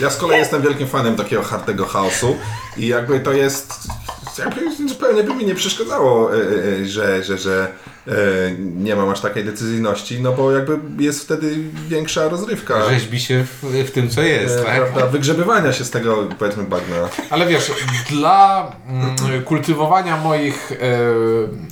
[0.00, 2.36] Ja z kolei jestem wielkim fanem takiego hardego chaosu
[2.76, 3.88] i jakby to jest,
[4.38, 7.97] jakby zupełnie by mi nie przeszkadzało, e, e, że, że, że e,
[8.58, 11.56] nie mam aż takiej decyzyjności, no bo jakby jest wtedy
[11.88, 12.90] większa rozrywka.
[12.90, 14.76] Rzeźbi się w, w tym, co jest, e, tak?
[14.76, 16.96] Prawda, wygrzebywania się z tego, powiedzmy, bagna
[17.30, 17.72] Ale wiesz,
[18.10, 20.76] dla mm, kultywowania moich e,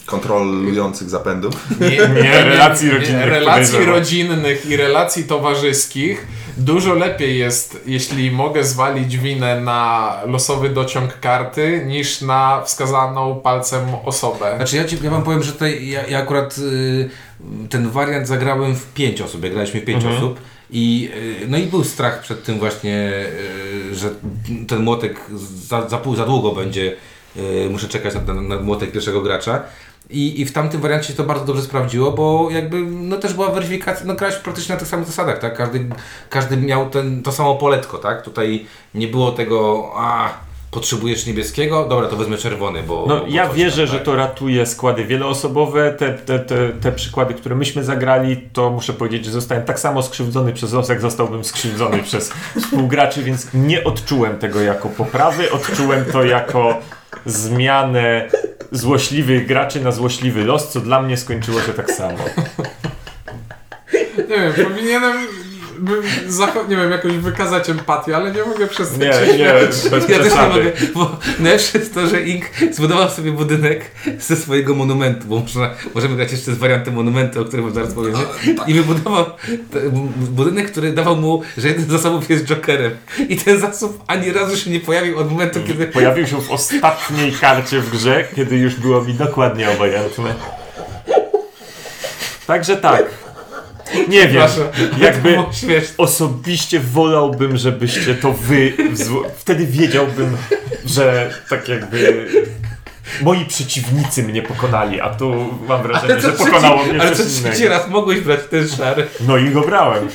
[0.07, 1.55] kontrolujących zapędów.
[1.81, 1.91] nie,
[2.23, 3.89] Nie, relacji rodzinnych, relacji podejrzewam.
[3.89, 11.83] rodzinnych i relacji towarzyskich dużo lepiej jest, jeśli mogę zwalić winę na losowy dociąg karty,
[11.87, 14.53] niż na wskazaną palcem osobę.
[14.57, 17.09] Znaczy ja, ci, ja wam powiem, że tutaj ja, ja akurat y,
[17.71, 21.11] ten wariant zagrałem w pięć osób, jak graliśmy w pięć osób i
[21.43, 23.13] y, no i był strach przed tym właśnie,
[23.91, 24.11] y, że
[24.69, 25.21] ten młotek
[25.69, 26.97] za, za, za długo będzie,
[27.71, 29.63] muszę czekać na, na, na młotek pierwszego gracza.
[30.11, 33.51] I, I w tamtym wariancie się to bardzo dobrze sprawdziło, bo jakby no też była
[33.51, 35.57] weryfikacja, no grałeś praktycznie na tych samych zasadach, tak?
[35.57, 35.87] Każdy,
[36.31, 38.23] każdy miał ten, to samo poletko, tak?
[38.23, 40.35] Tutaj nie było tego, a
[40.77, 43.05] potrzebujesz niebieskiego, dobra, to wezmę czerwony, bo...
[43.09, 44.03] No, bo, ja wierzę, tam, że tak?
[44.03, 45.93] to ratuje składy wieloosobowe.
[45.99, 50.03] Te, te, te, te przykłady, które myśmy zagrali, to muszę powiedzieć, że zostałem tak samo
[50.03, 56.05] skrzywdzony przez los, jak zostałbym skrzywdzony przez współgraczy, więc nie odczułem tego jako poprawy, odczułem
[56.05, 56.81] to jako
[57.27, 58.29] zmianę
[58.73, 62.19] złośliwych graczy na złośliwy los, co dla mnie skończyło się tak samo.
[64.29, 65.17] Nie wiem, powinienem
[65.79, 69.53] bym zacho- nie wiem, jakoś wykazać empatię, ale nie mogę przestać Nie, nie,
[69.91, 74.37] bez Ja też nie mogę, bo najlepsze jest to, że Ink zbudował sobie budynek ze
[74.37, 78.19] swojego monumentu, bo można, możemy grać jeszcze z wariantem monumentu, o którym zaraz powiemy.
[78.67, 79.25] I wybudował
[79.73, 82.97] te- m- budynek, który dawał mu, że jeden z zasobów jest Jokerem.
[83.29, 85.87] I ten zasób ani razu się nie pojawił od momentu, kiedy...
[85.87, 90.35] Pojawił się w ostatniej karcie w grze, kiedy już było mi dokładnie obojętne.
[92.47, 93.05] Także tak.
[94.09, 94.71] Nie wiem, Proszę.
[94.99, 95.39] jakby
[95.99, 98.73] osobiście wolałbym, żebyście to wy...
[99.37, 100.37] Wtedy wiedziałbym,
[100.87, 102.27] że tak jakby
[103.23, 107.27] moi przeciwnicy mnie pokonali, a tu mam wrażenie, że trzeci- pokonało mnie ale to coś
[107.27, 109.07] trzeci raz mogłeś brać ten szary.
[109.21, 110.09] No i go brałem.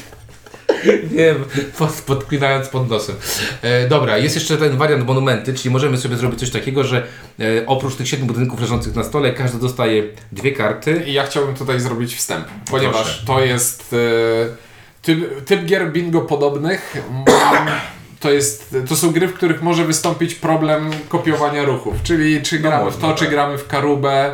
[1.16, 1.46] Wiem,
[1.78, 3.16] pod, podklinając pod nosem.
[3.62, 7.08] E, dobra, jest jeszcze ten wariant monumenty, czyli możemy sobie zrobić coś takiego, że
[7.40, 11.04] e, oprócz tych siedmiu budynków leżących na stole, każdy dostaje dwie karty.
[11.08, 13.26] I ja chciałbym tutaj zrobić wstęp, ponieważ Proszę.
[13.26, 13.98] to jest e,
[15.02, 16.98] typ, typ gier bingo podobnych.
[18.20, 22.84] To, jest, to są gry, w których może wystąpić problem kopiowania ruchów, czyli czy gramy
[22.84, 24.34] w można, to, czy gramy w karubę.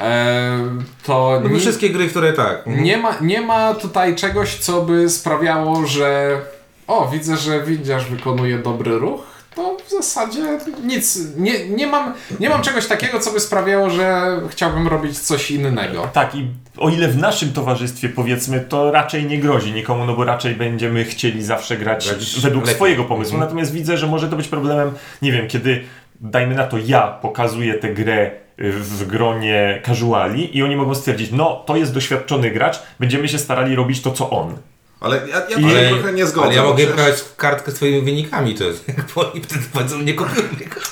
[0.00, 0.58] E,
[1.02, 2.62] to No, nie, wszystkie gry, które tak.
[2.66, 6.38] nie, ma, nie ma tutaj czegoś, co by sprawiało, że
[6.86, 9.20] o, widzę, że windiarz wykonuje dobry ruch.
[9.54, 11.18] To w zasadzie nic.
[11.36, 16.08] Nie, nie, mam, nie mam czegoś takiego, co by sprawiało, że chciałbym robić coś innego.
[16.12, 16.46] Tak, i
[16.78, 21.04] o ile w naszym towarzystwie powiedzmy, to raczej nie grozi nikomu, no bo raczej będziemy
[21.04, 22.74] chcieli zawsze grać Grać według lepiej.
[22.76, 23.34] swojego pomysłu.
[23.34, 23.48] Mhm.
[23.48, 25.84] Natomiast widzę, że może to być problemem, nie wiem, kiedy
[26.20, 31.62] dajmy na to ja pokazuję tę grę w gronie casuali i oni mogą stwierdzić, no
[31.66, 34.56] to jest doświadczony gracz, będziemy się starali robić to, co on.
[35.00, 36.46] Ale ja, ja I- to się Ale, trochę nie zgodzę.
[36.46, 38.84] ale ja mogę przecież- grać w kartkę swoimi wynikami, to jest.
[39.14, 40.14] Oni wtedy powiedzą, nie mnie.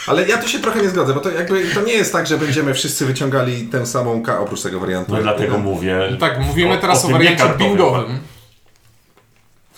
[0.07, 2.39] Ale ja tu się trochę nie zgodzę, bo to jakby to nie jest tak, że
[2.39, 5.13] będziemy wszyscy wyciągali tę samą K oprócz tego wariantu.
[5.13, 6.17] No dlatego mówię.
[6.21, 8.19] Tak, mówimy teraz o, tym wariancie bingowym.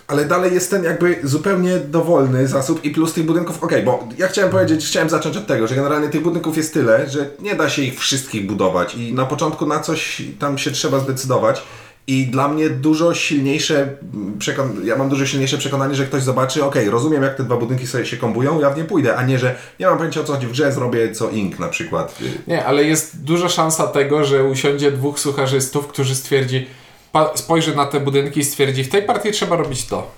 [0.09, 4.29] Ale dalej jest ten jakby zupełnie dowolny zasób i plus tych budynków, okej, bo ja
[4.29, 7.71] chciałem powiedzieć, chciałem zacząć od tego, że generalnie tych budynków jest tyle, że nie da
[7.71, 11.63] się ich wszystkich budować i na początku na coś tam się trzeba zdecydować
[12.07, 13.89] i dla mnie dużo silniejsze,
[14.39, 17.87] przekon- ja mam dużo silniejsze przekonanie, że ktoś zobaczy, okej, rozumiem jak te dwa budynki
[17.87, 20.33] sobie się kombują, ja w nie pójdę, a nie, że nie mam pojęcia o co
[20.33, 22.19] chodzi w grze, zrobię co Ink na przykład.
[22.47, 26.67] Nie, ale jest duża szansa tego, że usiądzie dwóch sucharzystów, którzy stwierdzi,
[27.35, 30.11] spojrzy na te budynki i stwierdzi, w tej partii trzeba robić to.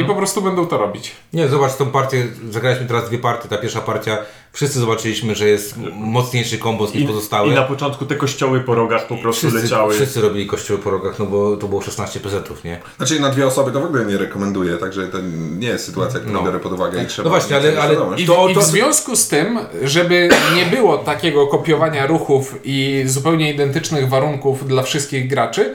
[0.00, 1.12] I po prostu będą to robić.
[1.32, 4.18] Nie, zobacz tą partię, zagraliśmy teraz dwie partie, ta pierwsza partia,
[4.52, 7.48] wszyscy zobaczyliśmy, że jest mocniejszy kombos niż I, pozostałe.
[7.48, 9.94] I na początku te kościoły po rogach po prostu wszyscy, leciały.
[9.94, 12.80] wszyscy robili kościoły po rogach, no bo to było 16 pezetów, nie?
[12.96, 15.18] Znaczy na dwie osoby to w ogóle nie rekomenduję, także to
[15.58, 16.42] nie jest sytuacja, którą No.
[16.42, 17.94] biorę pod uwagę i trzeba No właśnie, ale- ale-.
[18.16, 23.02] I, To- I to- w związku z tym, żeby nie było takiego kopiowania ruchów i
[23.06, 25.74] zupełnie identycznych warunków dla wszystkich graczy,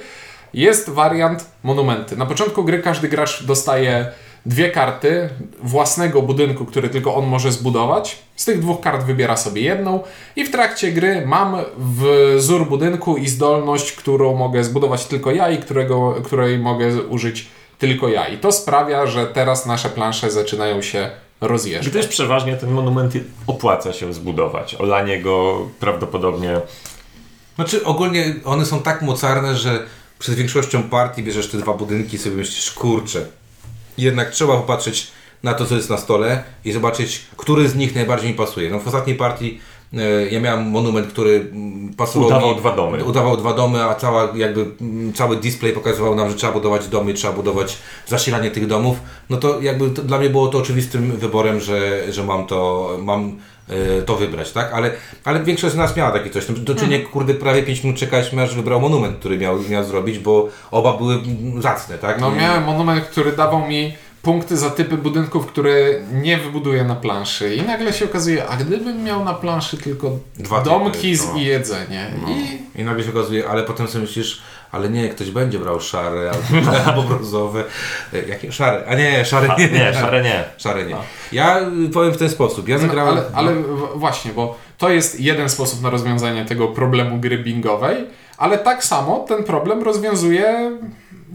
[0.54, 2.18] jest wariant monumenty.
[2.18, 4.12] Na początku gry każdy gracz dostaje
[4.46, 5.30] dwie karty
[5.64, 8.20] własnego budynku, który tylko on może zbudować.
[8.36, 10.04] Z tych dwóch kart wybiera sobie jedną
[10.36, 11.56] i w trakcie gry mam
[12.38, 17.48] wzór budynku i zdolność, którą mogę zbudować tylko ja i którego, której mogę użyć
[17.80, 18.28] tylko ja.
[18.28, 21.10] I to sprawia, że teraz nasze plansze zaczynają się
[21.42, 21.90] rozjeżdżać.
[21.90, 23.14] Gdyż przeważnie ten monument
[23.48, 24.76] opłaca się zbudować.
[24.80, 26.62] Olanie go prawdopodobnie
[27.56, 29.86] Znaczy ogólnie one są tak mocarne, że
[30.20, 33.26] przed większością partii bierzesz te dwa budynki i sobie myślisz, kurczę.
[33.98, 35.12] Jednak trzeba popatrzeć
[35.44, 38.70] na to, co jest na stole i zobaczyć, który z nich najbardziej mi pasuje.
[38.70, 39.60] No w ostatniej partii
[39.94, 43.06] e, ja miałem monument, który mm, pasował Udawał mi, dwa domy.
[43.06, 47.14] Udawał dwa domy, a cała jakby mm, cały display pokazywał nam, że trzeba budować domy,
[47.14, 47.78] trzeba budować
[48.08, 48.98] zasilanie tych domów.
[49.30, 53.38] No to jakby to, dla mnie było to oczywistym wyborem, że, że mam to, mam
[54.06, 54.74] to wybrać, tak?
[54.74, 54.92] Ale,
[55.26, 56.50] ale większość z nas miała takie coś.
[56.50, 59.84] No, to czy nie, kurde, prawie 5 minut czekaliśmy, aż wybrał monument, który miał, miał
[59.84, 61.20] zrobić, bo oba były
[61.60, 62.22] zacne, tak?
[62.22, 65.76] No miałem monument, który dawał mi punkty za typy budynków, które
[66.12, 67.56] nie wybuduję na planszy.
[67.56, 71.40] I nagle się okazuje, a gdybym miał na planszy tylko Dwa domki typy, z no.
[71.40, 72.12] i jedzenie.
[72.76, 76.32] I I nagle się okazuje, ale potem sobie myślisz, ale nie, ktoś będzie brał szare
[76.86, 77.64] albo, brązowe.
[78.14, 78.84] E, Jakie szare?
[78.88, 79.68] A nie, szare A, nie.
[79.70, 80.44] nie, szare nie.
[80.64, 80.96] Szare nie.
[81.32, 82.68] Ja y, powiem w ten sposób.
[82.68, 83.12] Ja no, zagrałem.
[83.18, 88.06] ale, ale w- właśnie, bo to jest jeden sposób na rozwiązanie tego problemu gry bingowej,
[88.38, 90.72] ale tak samo ten problem rozwiązuje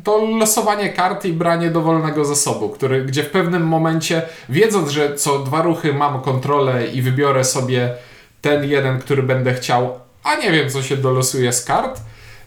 [0.05, 5.39] to losowanie kart i branie dowolnego zasobu, który, gdzie w pewnym momencie, wiedząc, że co
[5.39, 7.95] dwa ruchy mam kontrolę i wybiorę sobie
[8.41, 12.01] ten jeden, który będę chciał, a nie wiem, co się dolosuje z kart,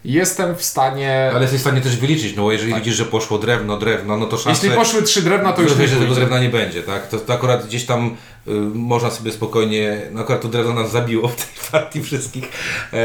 [0.06, 1.30] jestem w stanie...
[1.32, 4.26] Ale jesteś w stanie też wyliczyć, no bo jeżeli widzisz, że poszło drewno, drewno, no
[4.26, 4.68] to szanse...
[4.68, 7.08] Jeśli poszły trzy drewna, to już nie że tego drewna nie będzie, tak?
[7.08, 11.28] To, to akurat gdzieś tam y, można sobie spokojnie, no akurat to Drezo nas zabiło
[11.28, 12.52] w tej partii wszystkich,
[12.94, 12.98] e,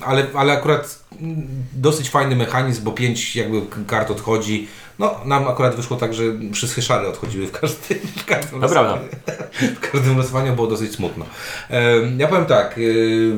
[0.00, 4.68] ale, ale akurat mm, dosyć fajny mechanizm, bo pięć jakby kart odchodzi.
[5.00, 8.98] No, nam akurat wyszło tak, że wszystkie szare odchodziły w każdym, w każdym prawda.
[9.76, 11.24] w każdym losowaniu było dosyć smutno.
[12.18, 13.36] Ja powiem tak, y,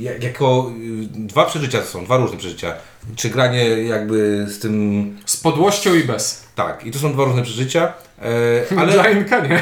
[0.00, 2.74] jak- jako y, dwa przeżycia to są, dwa różne przeżycia.
[3.16, 6.44] Czy granie jakby z tym, Z podłością i bez.
[6.54, 7.92] tak, i to są dwa różne przeżycia,
[8.22, 8.28] e,
[8.70, 9.56] Ale ale dla Inka nie.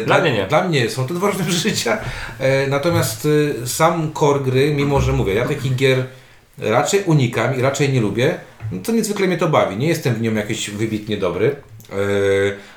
[0.00, 0.46] e, Dla mnie nie.
[0.46, 1.98] Dla mnie są to dwa różne przeżycia,
[2.38, 6.04] e, natomiast y, sam core gry, mimo że mówię, ja takich gier
[6.60, 8.40] raczej unikam i raczej nie lubię,
[8.72, 9.76] no to niezwykle mnie to bawi.
[9.76, 11.56] Nie jestem w nią jakiś wybitnie dobry,
[11.90, 11.94] e,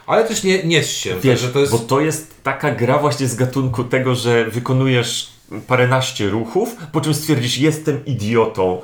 [0.08, 1.15] ale też nie, nie się.
[1.22, 1.72] Wiesz, że to jest...
[1.72, 5.32] bo to jest taka gra właśnie z gatunku tego, że wykonujesz
[5.67, 8.82] paręnaście ruchów, po czym stwierdzisz, jestem idiotą.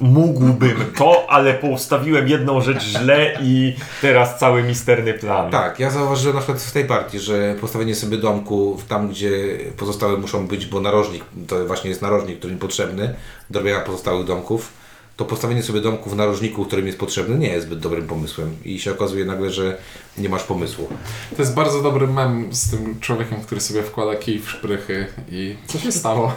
[0.00, 5.50] Mógłbym to, ale postawiłem jedną rzecz źle i teraz cały misterny plan.
[5.50, 10.16] Tak, ja zauważyłem na przykład w tej partii, że postawienie sobie domku tam, gdzie pozostałe
[10.16, 13.14] muszą być, bo narożnik, to właśnie jest narożnik, który mi potrzebny
[13.50, 14.72] do robienia pozostałych domków,
[15.16, 18.56] to postawienie sobie domku w narożniku, którym jest potrzebny, nie jest zbyt dobrym pomysłem.
[18.64, 19.76] I się okazuje nagle, że
[20.18, 20.88] nie masz pomysłu.
[21.36, 25.56] To jest bardzo dobry mem z tym człowiekiem, który sobie wkłada kij w szprychy i
[25.66, 26.32] co się stało?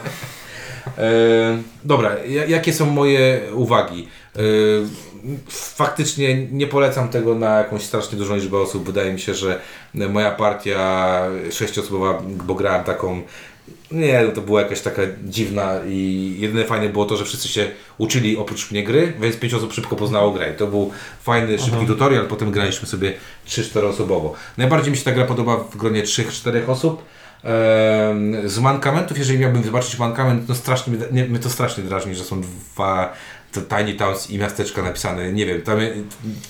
[0.98, 4.08] E, dobra, ja- jakie są moje uwagi?
[4.36, 4.40] E,
[5.48, 8.84] faktycznie nie polecam tego na jakąś strasznie dużą liczbę osób.
[8.86, 9.60] Wydaje mi się, że
[9.94, 13.22] moja partia sześciosobowa, bo grałem taką.
[13.90, 17.70] Nie, no to była jakaś taka dziwna i jedyne fajne było to, że wszyscy się
[17.98, 20.52] uczyli oprócz mnie gry, więc pięć osób szybko poznało grę.
[20.54, 20.90] I to był
[21.22, 23.12] fajny, szybki tutorial, potem graliśmy sobie
[23.46, 24.34] 3-4 osobowo.
[24.58, 27.02] Najbardziej mi się ta gra podoba w gronie 3-4 osób.
[28.44, 32.24] Z mankamentów, jeżeli miałbym zobaczyć mankament, no strasznie, mnie- nie, mnie to strasznie drażni, że
[32.24, 33.12] są dwa
[33.52, 35.32] to Tiny Towns i miasteczka napisane.
[35.32, 35.78] Nie wiem, tam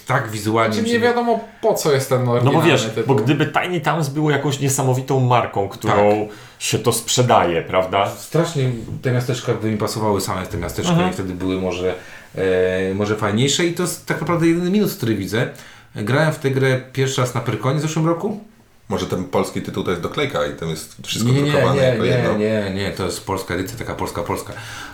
[0.06, 0.76] tak wizualnie.
[0.76, 3.02] Czy mi się nie wiadomo po co jest ten No bo wiesz, tytuł.
[3.06, 8.10] bo gdyby Tiny Towns było jakąś niesamowitą marką, którą się to sprzedaje, prawda?
[8.10, 8.70] Strasznie
[9.02, 11.10] te miasteczka by mi pasowały same te miasteczka Mhm.
[11.10, 11.94] i wtedy były może,
[12.34, 15.48] e, może fajniejsze i to jest tak naprawdę jedyny minus, który widzę.
[15.94, 18.40] Grałem w tę grę pierwszy raz na Pyrkonie w zeszłym roku.
[18.88, 21.88] Może ten polski tytuł to jest doklejka i tam jest wszystko Nie, nie, drukowane nie,
[21.88, 22.32] jako jedno.
[22.32, 24.52] nie, nie, nie, to jest polska edycja, taka polska, polska.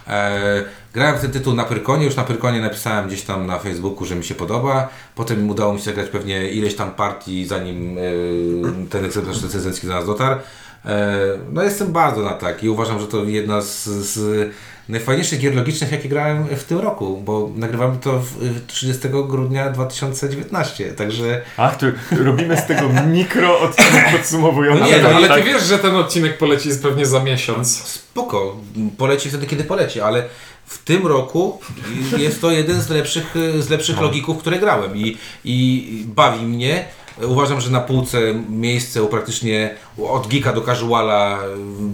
[0.08, 4.04] E, grałem w ten tytuł na Pyrkonie, już na Pyrkonie napisałem gdzieś tam na Facebooku,
[4.04, 4.88] że mi się podoba.
[5.14, 8.00] Potem udało mi się zagrać pewnie ileś tam partii, zanim e,
[8.90, 10.40] ten egzemplarz recenzencki do nas dotarł.
[10.84, 11.16] E,
[11.52, 14.50] no jestem bardzo na tak i uważam, że to jedna z, z
[14.88, 19.70] najfajniejszych gier logicznych, jakie grałem w tym roku, bo nagrywamy to w, w 30 grudnia
[19.70, 21.86] 2019, także Ach, tu
[22.24, 24.80] robimy z tego mikro odcinek podsumowujący.
[24.80, 25.38] No Ale, nie, ale tak.
[25.38, 27.76] ty wiesz, że ten odcinek poleci pewnie za miesiąc.
[27.84, 28.56] Spoko,
[28.98, 30.24] poleci wtedy, kiedy poleci, ale
[30.66, 31.60] w tym roku
[32.18, 36.84] jest to jeden z lepszych, z lepszych logików, które grałem i, i bawi mnie.
[37.22, 41.38] Uważam, że na półce miejsce u praktycznie od geeka do casuala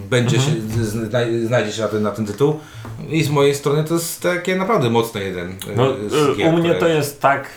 [0.09, 2.59] będzie się, zna, znajdzie się na ten, na ten tytuł.
[3.09, 5.55] I z mojej strony to jest takie naprawdę mocny jeden.
[5.75, 7.49] No, z y, gier, u mnie które- to jest tak,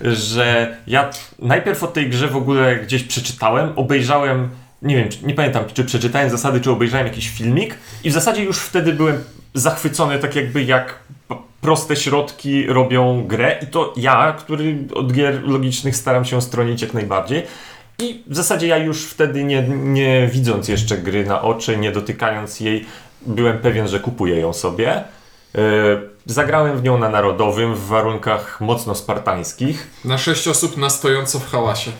[0.00, 4.48] że ja najpierw o tej grze w ogóle gdzieś przeczytałem, obejrzałem,
[4.82, 8.58] nie wiem, nie pamiętam, czy przeczytałem zasady, czy obejrzałem jakiś filmik i w zasadzie już
[8.58, 10.98] wtedy byłem zachwycony, tak jakby jak
[11.60, 16.94] proste środki robią grę i to ja, który od gier logicznych staram się stronić jak
[16.94, 17.42] najbardziej.
[17.98, 22.60] I w zasadzie ja już wtedy nie, nie widząc jeszcze gry na oczy, nie dotykając
[22.60, 22.86] jej,
[23.26, 25.04] byłem pewien, że kupuję ją sobie.
[25.54, 31.38] Yy, Zagrałem w nią na narodowym w warunkach mocno spartańskich, Na sześć osób na stojąco
[31.38, 31.90] w hałasie.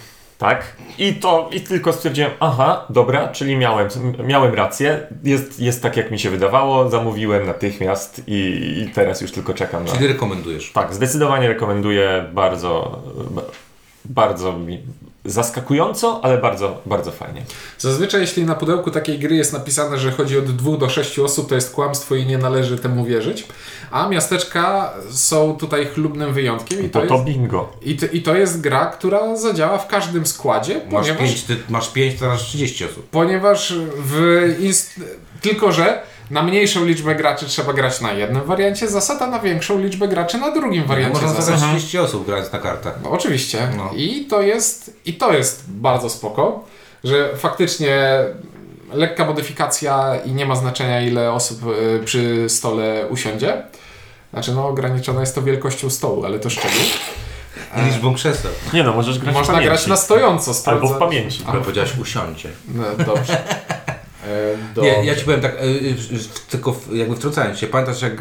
[0.42, 0.76] Tak?
[0.98, 3.88] I to i tylko stwierdziłem, aha, dobra, czyli miałem,
[4.24, 8.32] miałem rację, jest, jest tak jak mi się wydawało, zamówiłem natychmiast i,
[8.82, 9.92] i teraz już tylko czekam na.
[9.92, 10.72] Czyli rekomendujesz.
[10.72, 13.42] Tak, zdecydowanie rekomenduję bardzo, ba-
[14.04, 14.80] bardzo mi
[15.24, 17.42] zaskakująco, ale bardzo, bardzo fajnie.
[17.78, 21.48] Zazwyczaj jeśli na pudełku takiej gry jest napisane, że chodzi od dwóch do sześciu osób,
[21.48, 23.46] to jest kłamstwo i nie należy temu wierzyć.
[23.90, 27.72] A miasteczka są tutaj chlubnym wyjątkiem i to, To to jest, bingo.
[27.82, 31.56] i, to, i to jest gra, która zadziała w każdym składzie, Masz ponieważ, 5, ty,
[31.68, 33.08] masz 5, teraz 30 osób.
[33.10, 35.00] ponieważ w inst...
[35.40, 39.78] tylko, że na mniejszą liczbę graczy trzeba grać na jednym wariancie zasad, a na większą
[39.80, 41.44] liczbę graczy na drugim wariancie Można zasad.
[41.58, 42.94] zagrać 30 osób grając na kartach.
[43.02, 43.68] No, oczywiście.
[43.76, 43.90] No.
[43.96, 46.64] I, to jest, I to jest bardzo spoko,
[47.04, 48.18] że faktycznie
[48.92, 53.62] lekka modyfikacja i nie ma znaczenia ile osób y, przy stole usiądzie.
[54.32, 56.70] Znaczy no ograniczona jest to wielkością stołu, ale to szczegół.
[57.76, 58.50] I liczbą krzeseł.
[58.72, 60.52] Nie no, możesz grać Można grać na stojąco.
[60.66, 61.44] Albo sprawdza- w pamięci.
[61.46, 62.48] Ale powiedziałeś usiądzie.
[62.74, 63.42] No, dobrze.
[64.24, 68.12] E, Nie, ja ci powiem tak, y, w- tylko jakby wtrącając się, pamiętasz jak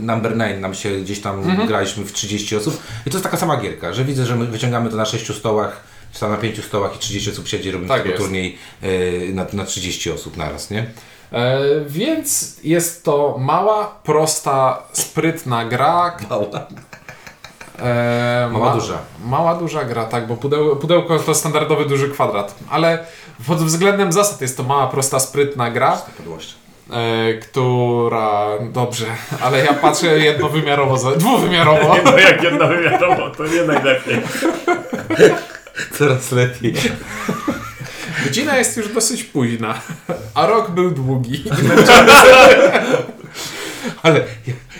[0.00, 3.56] Number 9 nam się gdzieś tam graliśmy w 30 osób i to jest taka sama
[3.56, 5.80] gierka, że widzę, że my wyciągamy to na 6 stołach
[6.12, 8.18] czy tam na pięciu stołach i 30 osób siedzi, robimy Tak jest.
[8.18, 8.88] turniej e,
[9.32, 10.86] na, na 30 osób naraz, nie?
[11.32, 16.16] E, więc jest to mała, prosta, sprytna gra.
[17.82, 18.98] E, Mała, duża.
[19.24, 22.54] Mała, duża gra, tak, bo pudeł, pudełko to standardowy duży kwadrat.
[22.70, 23.06] Ale
[23.46, 26.54] pod względem zasad jest to mała, prosta, sprytna gra, Podłość.
[26.92, 28.46] e, która...
[28.72, 29.06] Dobrze,
[29.42, 31.96] ale ja patrzę jednowymiarowo, za, dwuwymiarowo.
[32.04, 34.20] No jak jedna wymiarowo, to nie najlepiej.
[35.98, 36.74] Coraz lepiej.
[38.24, 39.74] Godzina jest już dosyć późna,
[40.34, 41.44] a rok był długi.
[44.02, 44.20] Ale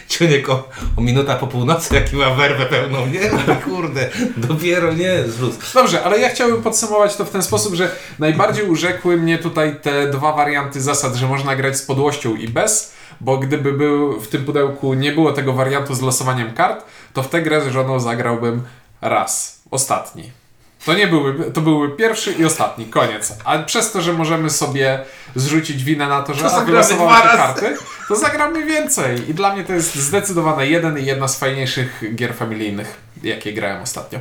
[0.09, 3.21] Ciuniek o, o minuta po północy, jaki ma werwę pełną, nie?
[3.49, 5.55] No Kurde, dopiero nie, zluz.
[5.75, 10.11] Dobrze, ale ja chciałbym podsumować to w ten sposób, że najbardziej urzekły mnie tutaj te
[10.11, 14.45] dwa warianty zasad, że można grać z podłością i bez, bo gdyby był w tym
[14.45, 18.63] pudełku nie było tego wariantu z losowaniem kart, to w tę grę z żoną zagrałbym
[19.01, 20.38] raz, ostatni.
[20.85, 23.35] To nie byłby, to byłby pierwszy i ostatni, koniec.
[23.45, 27.77] A przez to, że możemy sobie zrzucić winę na to, że To te karty,
[28.09, 29.31] to zagramy więcej.
[29.31, 33.83] I dla mnie to jest zdecydowanie jeden i jedna z fajniejszych gier familijnych, jakie grałem
[33.83, 34.19] ostatnio.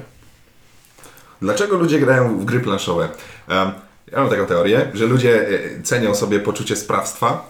[1.41, 3.09] Dlaczego ludzie grają w gry planszowe?
[3.47, 3.71] Em,
[4.11, 7.49] ja mam taką teorię, że ludzie e, cenią sobie poczucie sprawstwa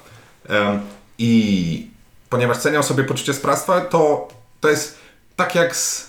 [0.49, 0.79] em,
[1.17, 1.87] i
[2.29, 4.27] ponieważ cenią sobie poczucie sprawstwa, to
[4.61, 4.97] to jest
[5.35, 6.06] tak jak z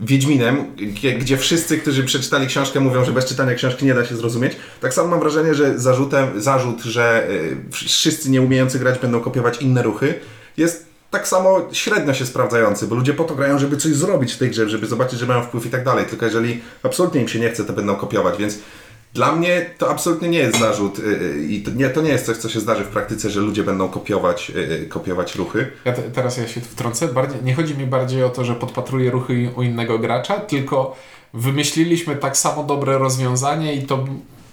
[0.00, 0.76] Wiedźminem,
[1.18, 4.56] gdzie, wszyscy, którzy przeczytali książkę mówią, że bez czytania książki nie da się zrozumieć.
[4.80, 9.82] Tak samo mam wrażenie, że zarzutem, zarzut, że e, wszyscy nieumiejący grać będą kopiować inne
[9.82, 10.14] ruchy,
[10.56, 14.38] jest tak samo średnio się sprawdzający, bo ludzie po to grają, żeby coś zrobić w
[14.38, 16.04] tej grze, żeby zobaczyć, że mają wpływ i tak dalej.
[16.04, 18.58] Tylko jeżeli absolutnie im się nie chce, to będą kopiować, więc
[19.16, 22.26] dla mnie to absolutnie nie jest zarzut y, y, i to nie, to nie jest
[22.26, 25.70] coś, co się zdarzy w praktyce, że ludzie będą kopiować, y, kopiować ruchy.
[25.84, 27.08] Ja te, teraz ja się wtrącę.
[27.08, 30.96] Bardziej, nie chodzi mi bardziej o to, że podpatruję ruchy u innego gracza, tylko
[31.34, 34.04] wymyśliliśmy tak samo dobre rozwiązanie i to,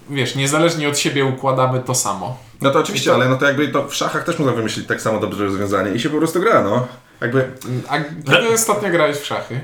[0.09, 2.37] wiesz, niezależnie od siebie układamy to samo.
[2.61, 5.19] No to oczywiście, ale no to jakby to w szachach też można wymyślić tak samo
[5.19, 6.87] dobrze rozwiązanie i się po prostu gra, no.
[7.21, 7.51] Jakby,
[7.89, 9.59] A kiedy ostatnio grałeś w szachy?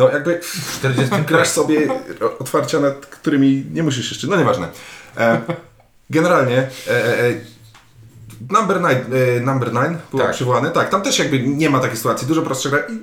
[0.00, 0.40] No jakby
[0.78, 1.88] 40 grasz sobie
[2.38, 4.68] otwarcia, nad którymi nie musisz jeszcze, no nieważne.
[5.16, 5.40] E,
[6.10, 7.34] generalnie e, e,
[8.50, 8.98] Number 9,
[9.36, 10.32] e, number nine był Tak.
[10.32, 12.98] przywołany, tak, tam też jakby nie ma takiej sytuacji, dużo prostsza gra i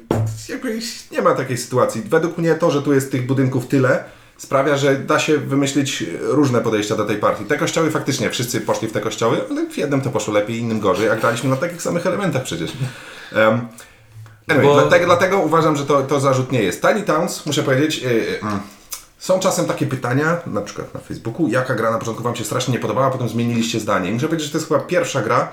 [0.52, 0.80] jakby
[1.12, 2.02] nie ma takiej sytuacji.
[2.02, 4.04] Według mnie to, że tu jest tych budynków tyle,
[4.38, 7.46] sprawia, że da się wymyślić różne podejścia do tej partii.
[7.46, 10.80] Te kościoły faktycznie, wszyscy poszli w te kościoły, ale w jednym to poszło lepiej, innym
[10.80, 12.72] gorzej, a graliśmy na takich samych elementach przecież.
[13.36, 13.68] Um,
[14.48, 16.82] anyway, Bo- dlatego, dlatego uważam, że to, to zarzut nie jest.
[16.82, 18.38] Tiny Towns, muszę powiedzieć, yy, yy,
[19.18, 22.74] są czasem takie pytania, na przykład na Facebooku, jaka gra na początku Wam się strasznie
[22.74, 24.10] nie podobała, a potem zmieniliście zdanie.
[24.10, 25.52] I muszę powiedzieć, że to jest chyba pierwsza gra,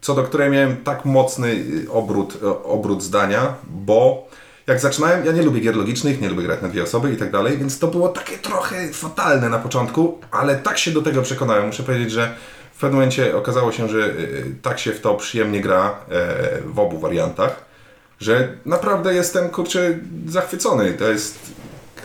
[0.00, 4.28] co do której miałem tak mocny y, obrót, y, obrót zdania, bo
[4.66, 7.30] jak zaczynałem, ja nie lubię gier logicznych, nie lubię grać na dwie osoby i tak
[7.30, 11.66] dalej, więc to było takie trochę fatalne na początku, ale tak się do tego przekonałem.
[11.66, 12.34] Muszę powiedzieć, że
[12.74, 16.78] w pewnym momencie okazało się, że y, tak się w to przyjemnie gra e, w
[16.78, 17.69] obu wariantach,
[18.20, 20.92] że naprawdę jestem, kurczę, zachwycony.
[20.92, 21.38] To jest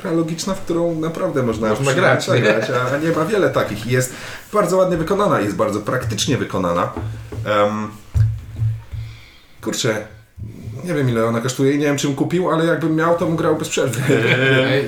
[0.02, 3.86] gra logiczna, w którą naprawdę można, Można grać, zagrać, a nie ma wiele takich.
[3.88, 4.14] Jest
[4.54, 6.92] bardzo ładnie wykonana, jest bardzo praktycznie wykonana.
[7.46, 7.88] Em,
[9.62, 10.08] kurczę,
[10.84, 13.36] nie wiem ile ona kosztuje i nie wiem czym kupił, ale jakbym miał, to bym
[13.36, 14.02] grał bez przerwy.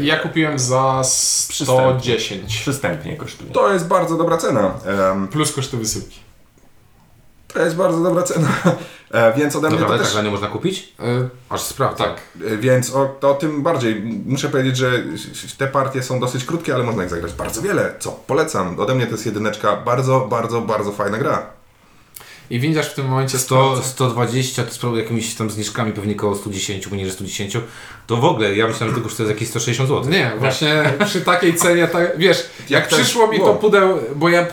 [0.01, 2.57] Ja kupiłem za 110.
[2.59, 3.51] Przystępnie kosztuje.
[3.51, 4.73] To jest bardzo dobra cena.
[5.11, 6.19] Em, Plus koszty wysyłki.
[7.53, 8.47] to jest bardzo dobra cena.
[9.11, 10.13] E, więc ode mnie Dobra, ale też...
[10.13, 10.93] tak nie można kupić?
[10.99, 11.03] E,
[11.49, 12.03] Aż sprawdzę.
[12.03, 12.21] tak.
[12.53, 14.01] E, Więc o, to tym bardziej.
[14.25, 14.91] Muszę powiedzieć, że
[15.57, 18.79] te partie są dosyć krótkie, ale można ich zagrać bardzo wiele, co polecam.
[18.79, 19.75] Ode mnie to jest jedyneczka.
[19.75, 21.56] Bardzo, bardzo, bardzo fajna gra.
[22.49, 23.89] I windziarz w tym momencie 100, sprawdza.
[23.89, 27.57] 120 to z jakimiś tam zniżkami pewnie koło 110, poniżej 110,
[28.07, 30.11] to w ogóle ja myślałem, że to kosztuje jakieś 160 zł.
[30.11, 33.55] Nie, właśnie przy takiej cenie, tak, wiesz, jak, Jak przyszło mi to było?
[33.55, 34.47] pudeł, bo ja y,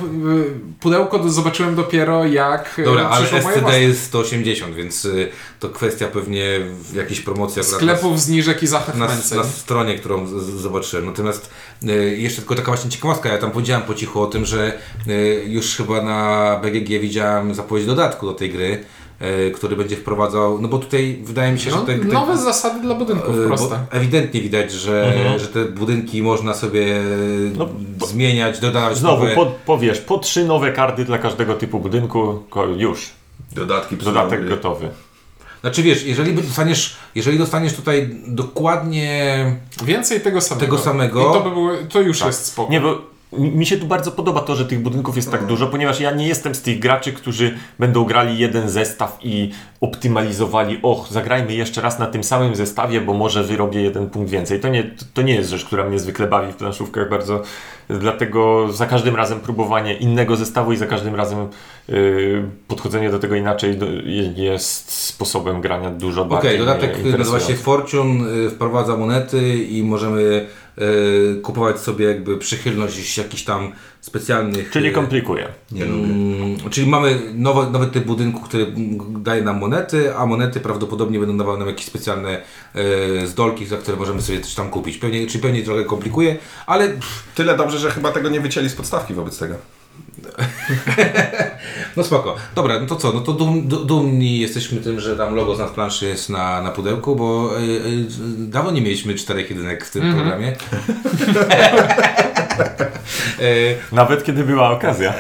[0.81, 5.29] pudełko zobaczyłem dopiero jak y, Dobra, ale SCD jest 180, więc y,
[5.61, 9.39] to kwestia pewnie w jakiejś promocji sklepów, zniżek i na, na, zachęceń.
[9.39, 10.27] na stronie, którą
[10.59, 11.07] zobaczyłem.
[11.07, 11.51] Natomiast
[11.93, 14.73] jeszcze tylko taka właśnie ciekawostka, ja tam powiedziałem po cichu o tym, że
[15.09, 18.85] y, już chyba na BGG widziałem zapowiedź dodatku do tej gry,
[19.49, 22.37] y, który będzie wprowadzał, no bo tutaj wydaje mi się, że No, te, te, nowe
[22.39, 23.79] zasady dla budynków, proste.
[23.91, 25.39] ewidentnie widać, że, Mhm.
[25.39, 27.01] że te budynki można sobie
[27.57, 27.69] No,
[27.99, 29.35] bo- zmieniać, dodawać Znowu, nowe.
[29.35, 32.43] po, powiesz, po trzy nowe karty dla każdego typu budynku,
[32.77, 33.11] już,
[33.53, 34.89] Dodatki dodatek gotowy.
[35.65, 39.45] Znaczy wiesz, jeżeli by dostaniesz, jeżeli dostaniesz tutaj dokładnie
[39.85, 40.67] Więcej tego samego.
[40.67, 41.21] Tego samego.
[41.21, 42.27] I to, by było, to już Tak.
[42.27, 42.73] jest spoko.
[42.73, 46.01] Nie, bo mi się tu bardzo podoba to, że tych budynków jest tak dużo, ponieważ
[46.01, 51.55] ja nie jestem z tych graczy, którzy będą grali jeden zestaw i optymalizowali, och, zagrajmy
[51.55, 54.61] jeszcze raz na tym samym zestawie, bo może wyrobię jeden punkt więcej.
[54.61, 57.43] To nie, to nie jest rzecz, która mnie zwykle bawi w planszówkach bardzo,
[57.89, 61.49] dlatego za każdym razem próbowanie innego zestawu i za każdym razem
[61.89, 63.87] yy, podchodzenie do tego inaczej do,
[64.37, 67.55] jest sposobem grania dużo Okej, bardziej dodatek nazywa się.
[67.55, 70.47] Fortune, y, wprowadza monety i możemy
[71.43, 74.71] kupować sobie jakby przychylność jakichś tam specjalnych...
[74.71, 75.49] Czyli y, komplikuje.
[75.73, 78.67] Mm, czyli mamy nowy, nowy typ budynku, który
[79.19, 82.41] daje nam monety, a monety prawdopodobnie będą dawały nam jakieś specjalne
[82.75, 84.99] e, zdolki, za które możemy sobie coś tam kupić.
[84.99, 88.75] Pewnie, czyli pewnie trochę komplikuje, ale pff, Tyle dobrze, że chyba tego nie wycięli z
[88.75, 89.55] podstawki wobec tego.
[91.97, 92.37] No spoko.
[92.55, 95.59] Dobra, no to co, no to dum, du- dumni jesteśmy tym, że tam logo z
[95.59, 97.61] nad planszy jest na, na pudełku, bo e, e,
[98.39, 100.49] dawno nie mieliśmy czterech jedynek w tym programie.
[103.41, 103.45] e,
[103.93, 105.15] Nawet kiedy była okazja.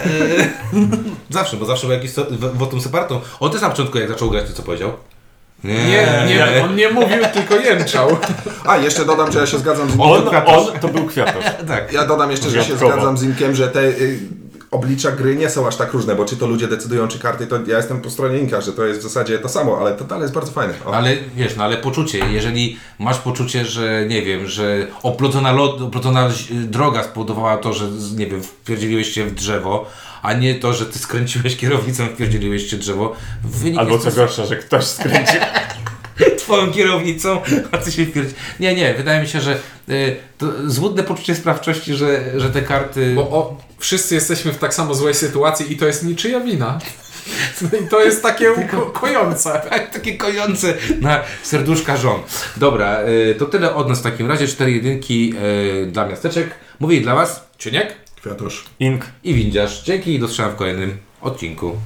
[1.30, 2.10] zawsze, bo zawsze był jakiś
[2.54, 3.20] wotum separatą.
[3.40, 4.92] On też na początku jak zaczął grać, to co powiedział?
[5.64, 8.16] Nie, nie, on nie mówił, tylko jęczał.
[8.66, 10.42] A, jeszcze dodam, że ja się zgadzam z On, Inkiem.
[10.46, 11.44] on to był kwiatusz.
[11.68, 11.92] Tak.
[11.92, 14.18] Ja dodam jeszcze, że się zgadzam z Inkiem, że te y,
[14.74, 17.58] oblicza gry nie są aż tak różne, bo czy to ludzie decydują, czy karty, to
[17.66, 20.22] ja jestem po stronie Inka, że to jest w zasadzie to samo, ale to dalej
[20.22, 20.74] jest bardzo fajne.
[20.86, 20.94] O.
[20.94, 25.90] Ale wiesz, no ale poczucie, jeżeli masz poczucie, że nie wiem, że oplodzona, lot,
[26.50, 29.86] droga spowodowała to, że nie wiem, wpierdzieliłeś się w drzewo,
[30.22, 33.16] a nie to, że ty skręciłeś kierownicą, wpierdzieliłeś się w drzewo.
[33.44, 35.40] Wynik Albo co to- gorsza, że ktoś skręcił.
[36.38, 37.40] twoją kierownicą,
[37.72, 38.34] a ty się wpierdzi...
[38.60, 39.58] Nie, nie, wydaje mi się, że
[39.88, 43.12] y, to złudne poczucie sprawczości, że, że te karty...
[43.14, 46.78] Bo o, wszyscy jesteśmy w tak samo złej sytuacji i to jest niczyja wina.
[47.84, 49.60] I to jest takie ko kojące.
[49.70, 52.20] Tak, takie kojące na serduszka żon.
[52.56, 54.48] Dobra, y, to tyle od nas w takim razie.
[54.48, 55.34] Cztery jedynki
[55.82, 56.50] y, dla miasteczek.
[56.80, 57.94] Mówię dla Was Ciuniek?
[58.16, 58.64] Kwiatusz.
[58.80, 59.06] Ink.
[59.24, 59.82] i windziarz.
[59.82, 61.76] Dzięki i do w kolejnym odcinku.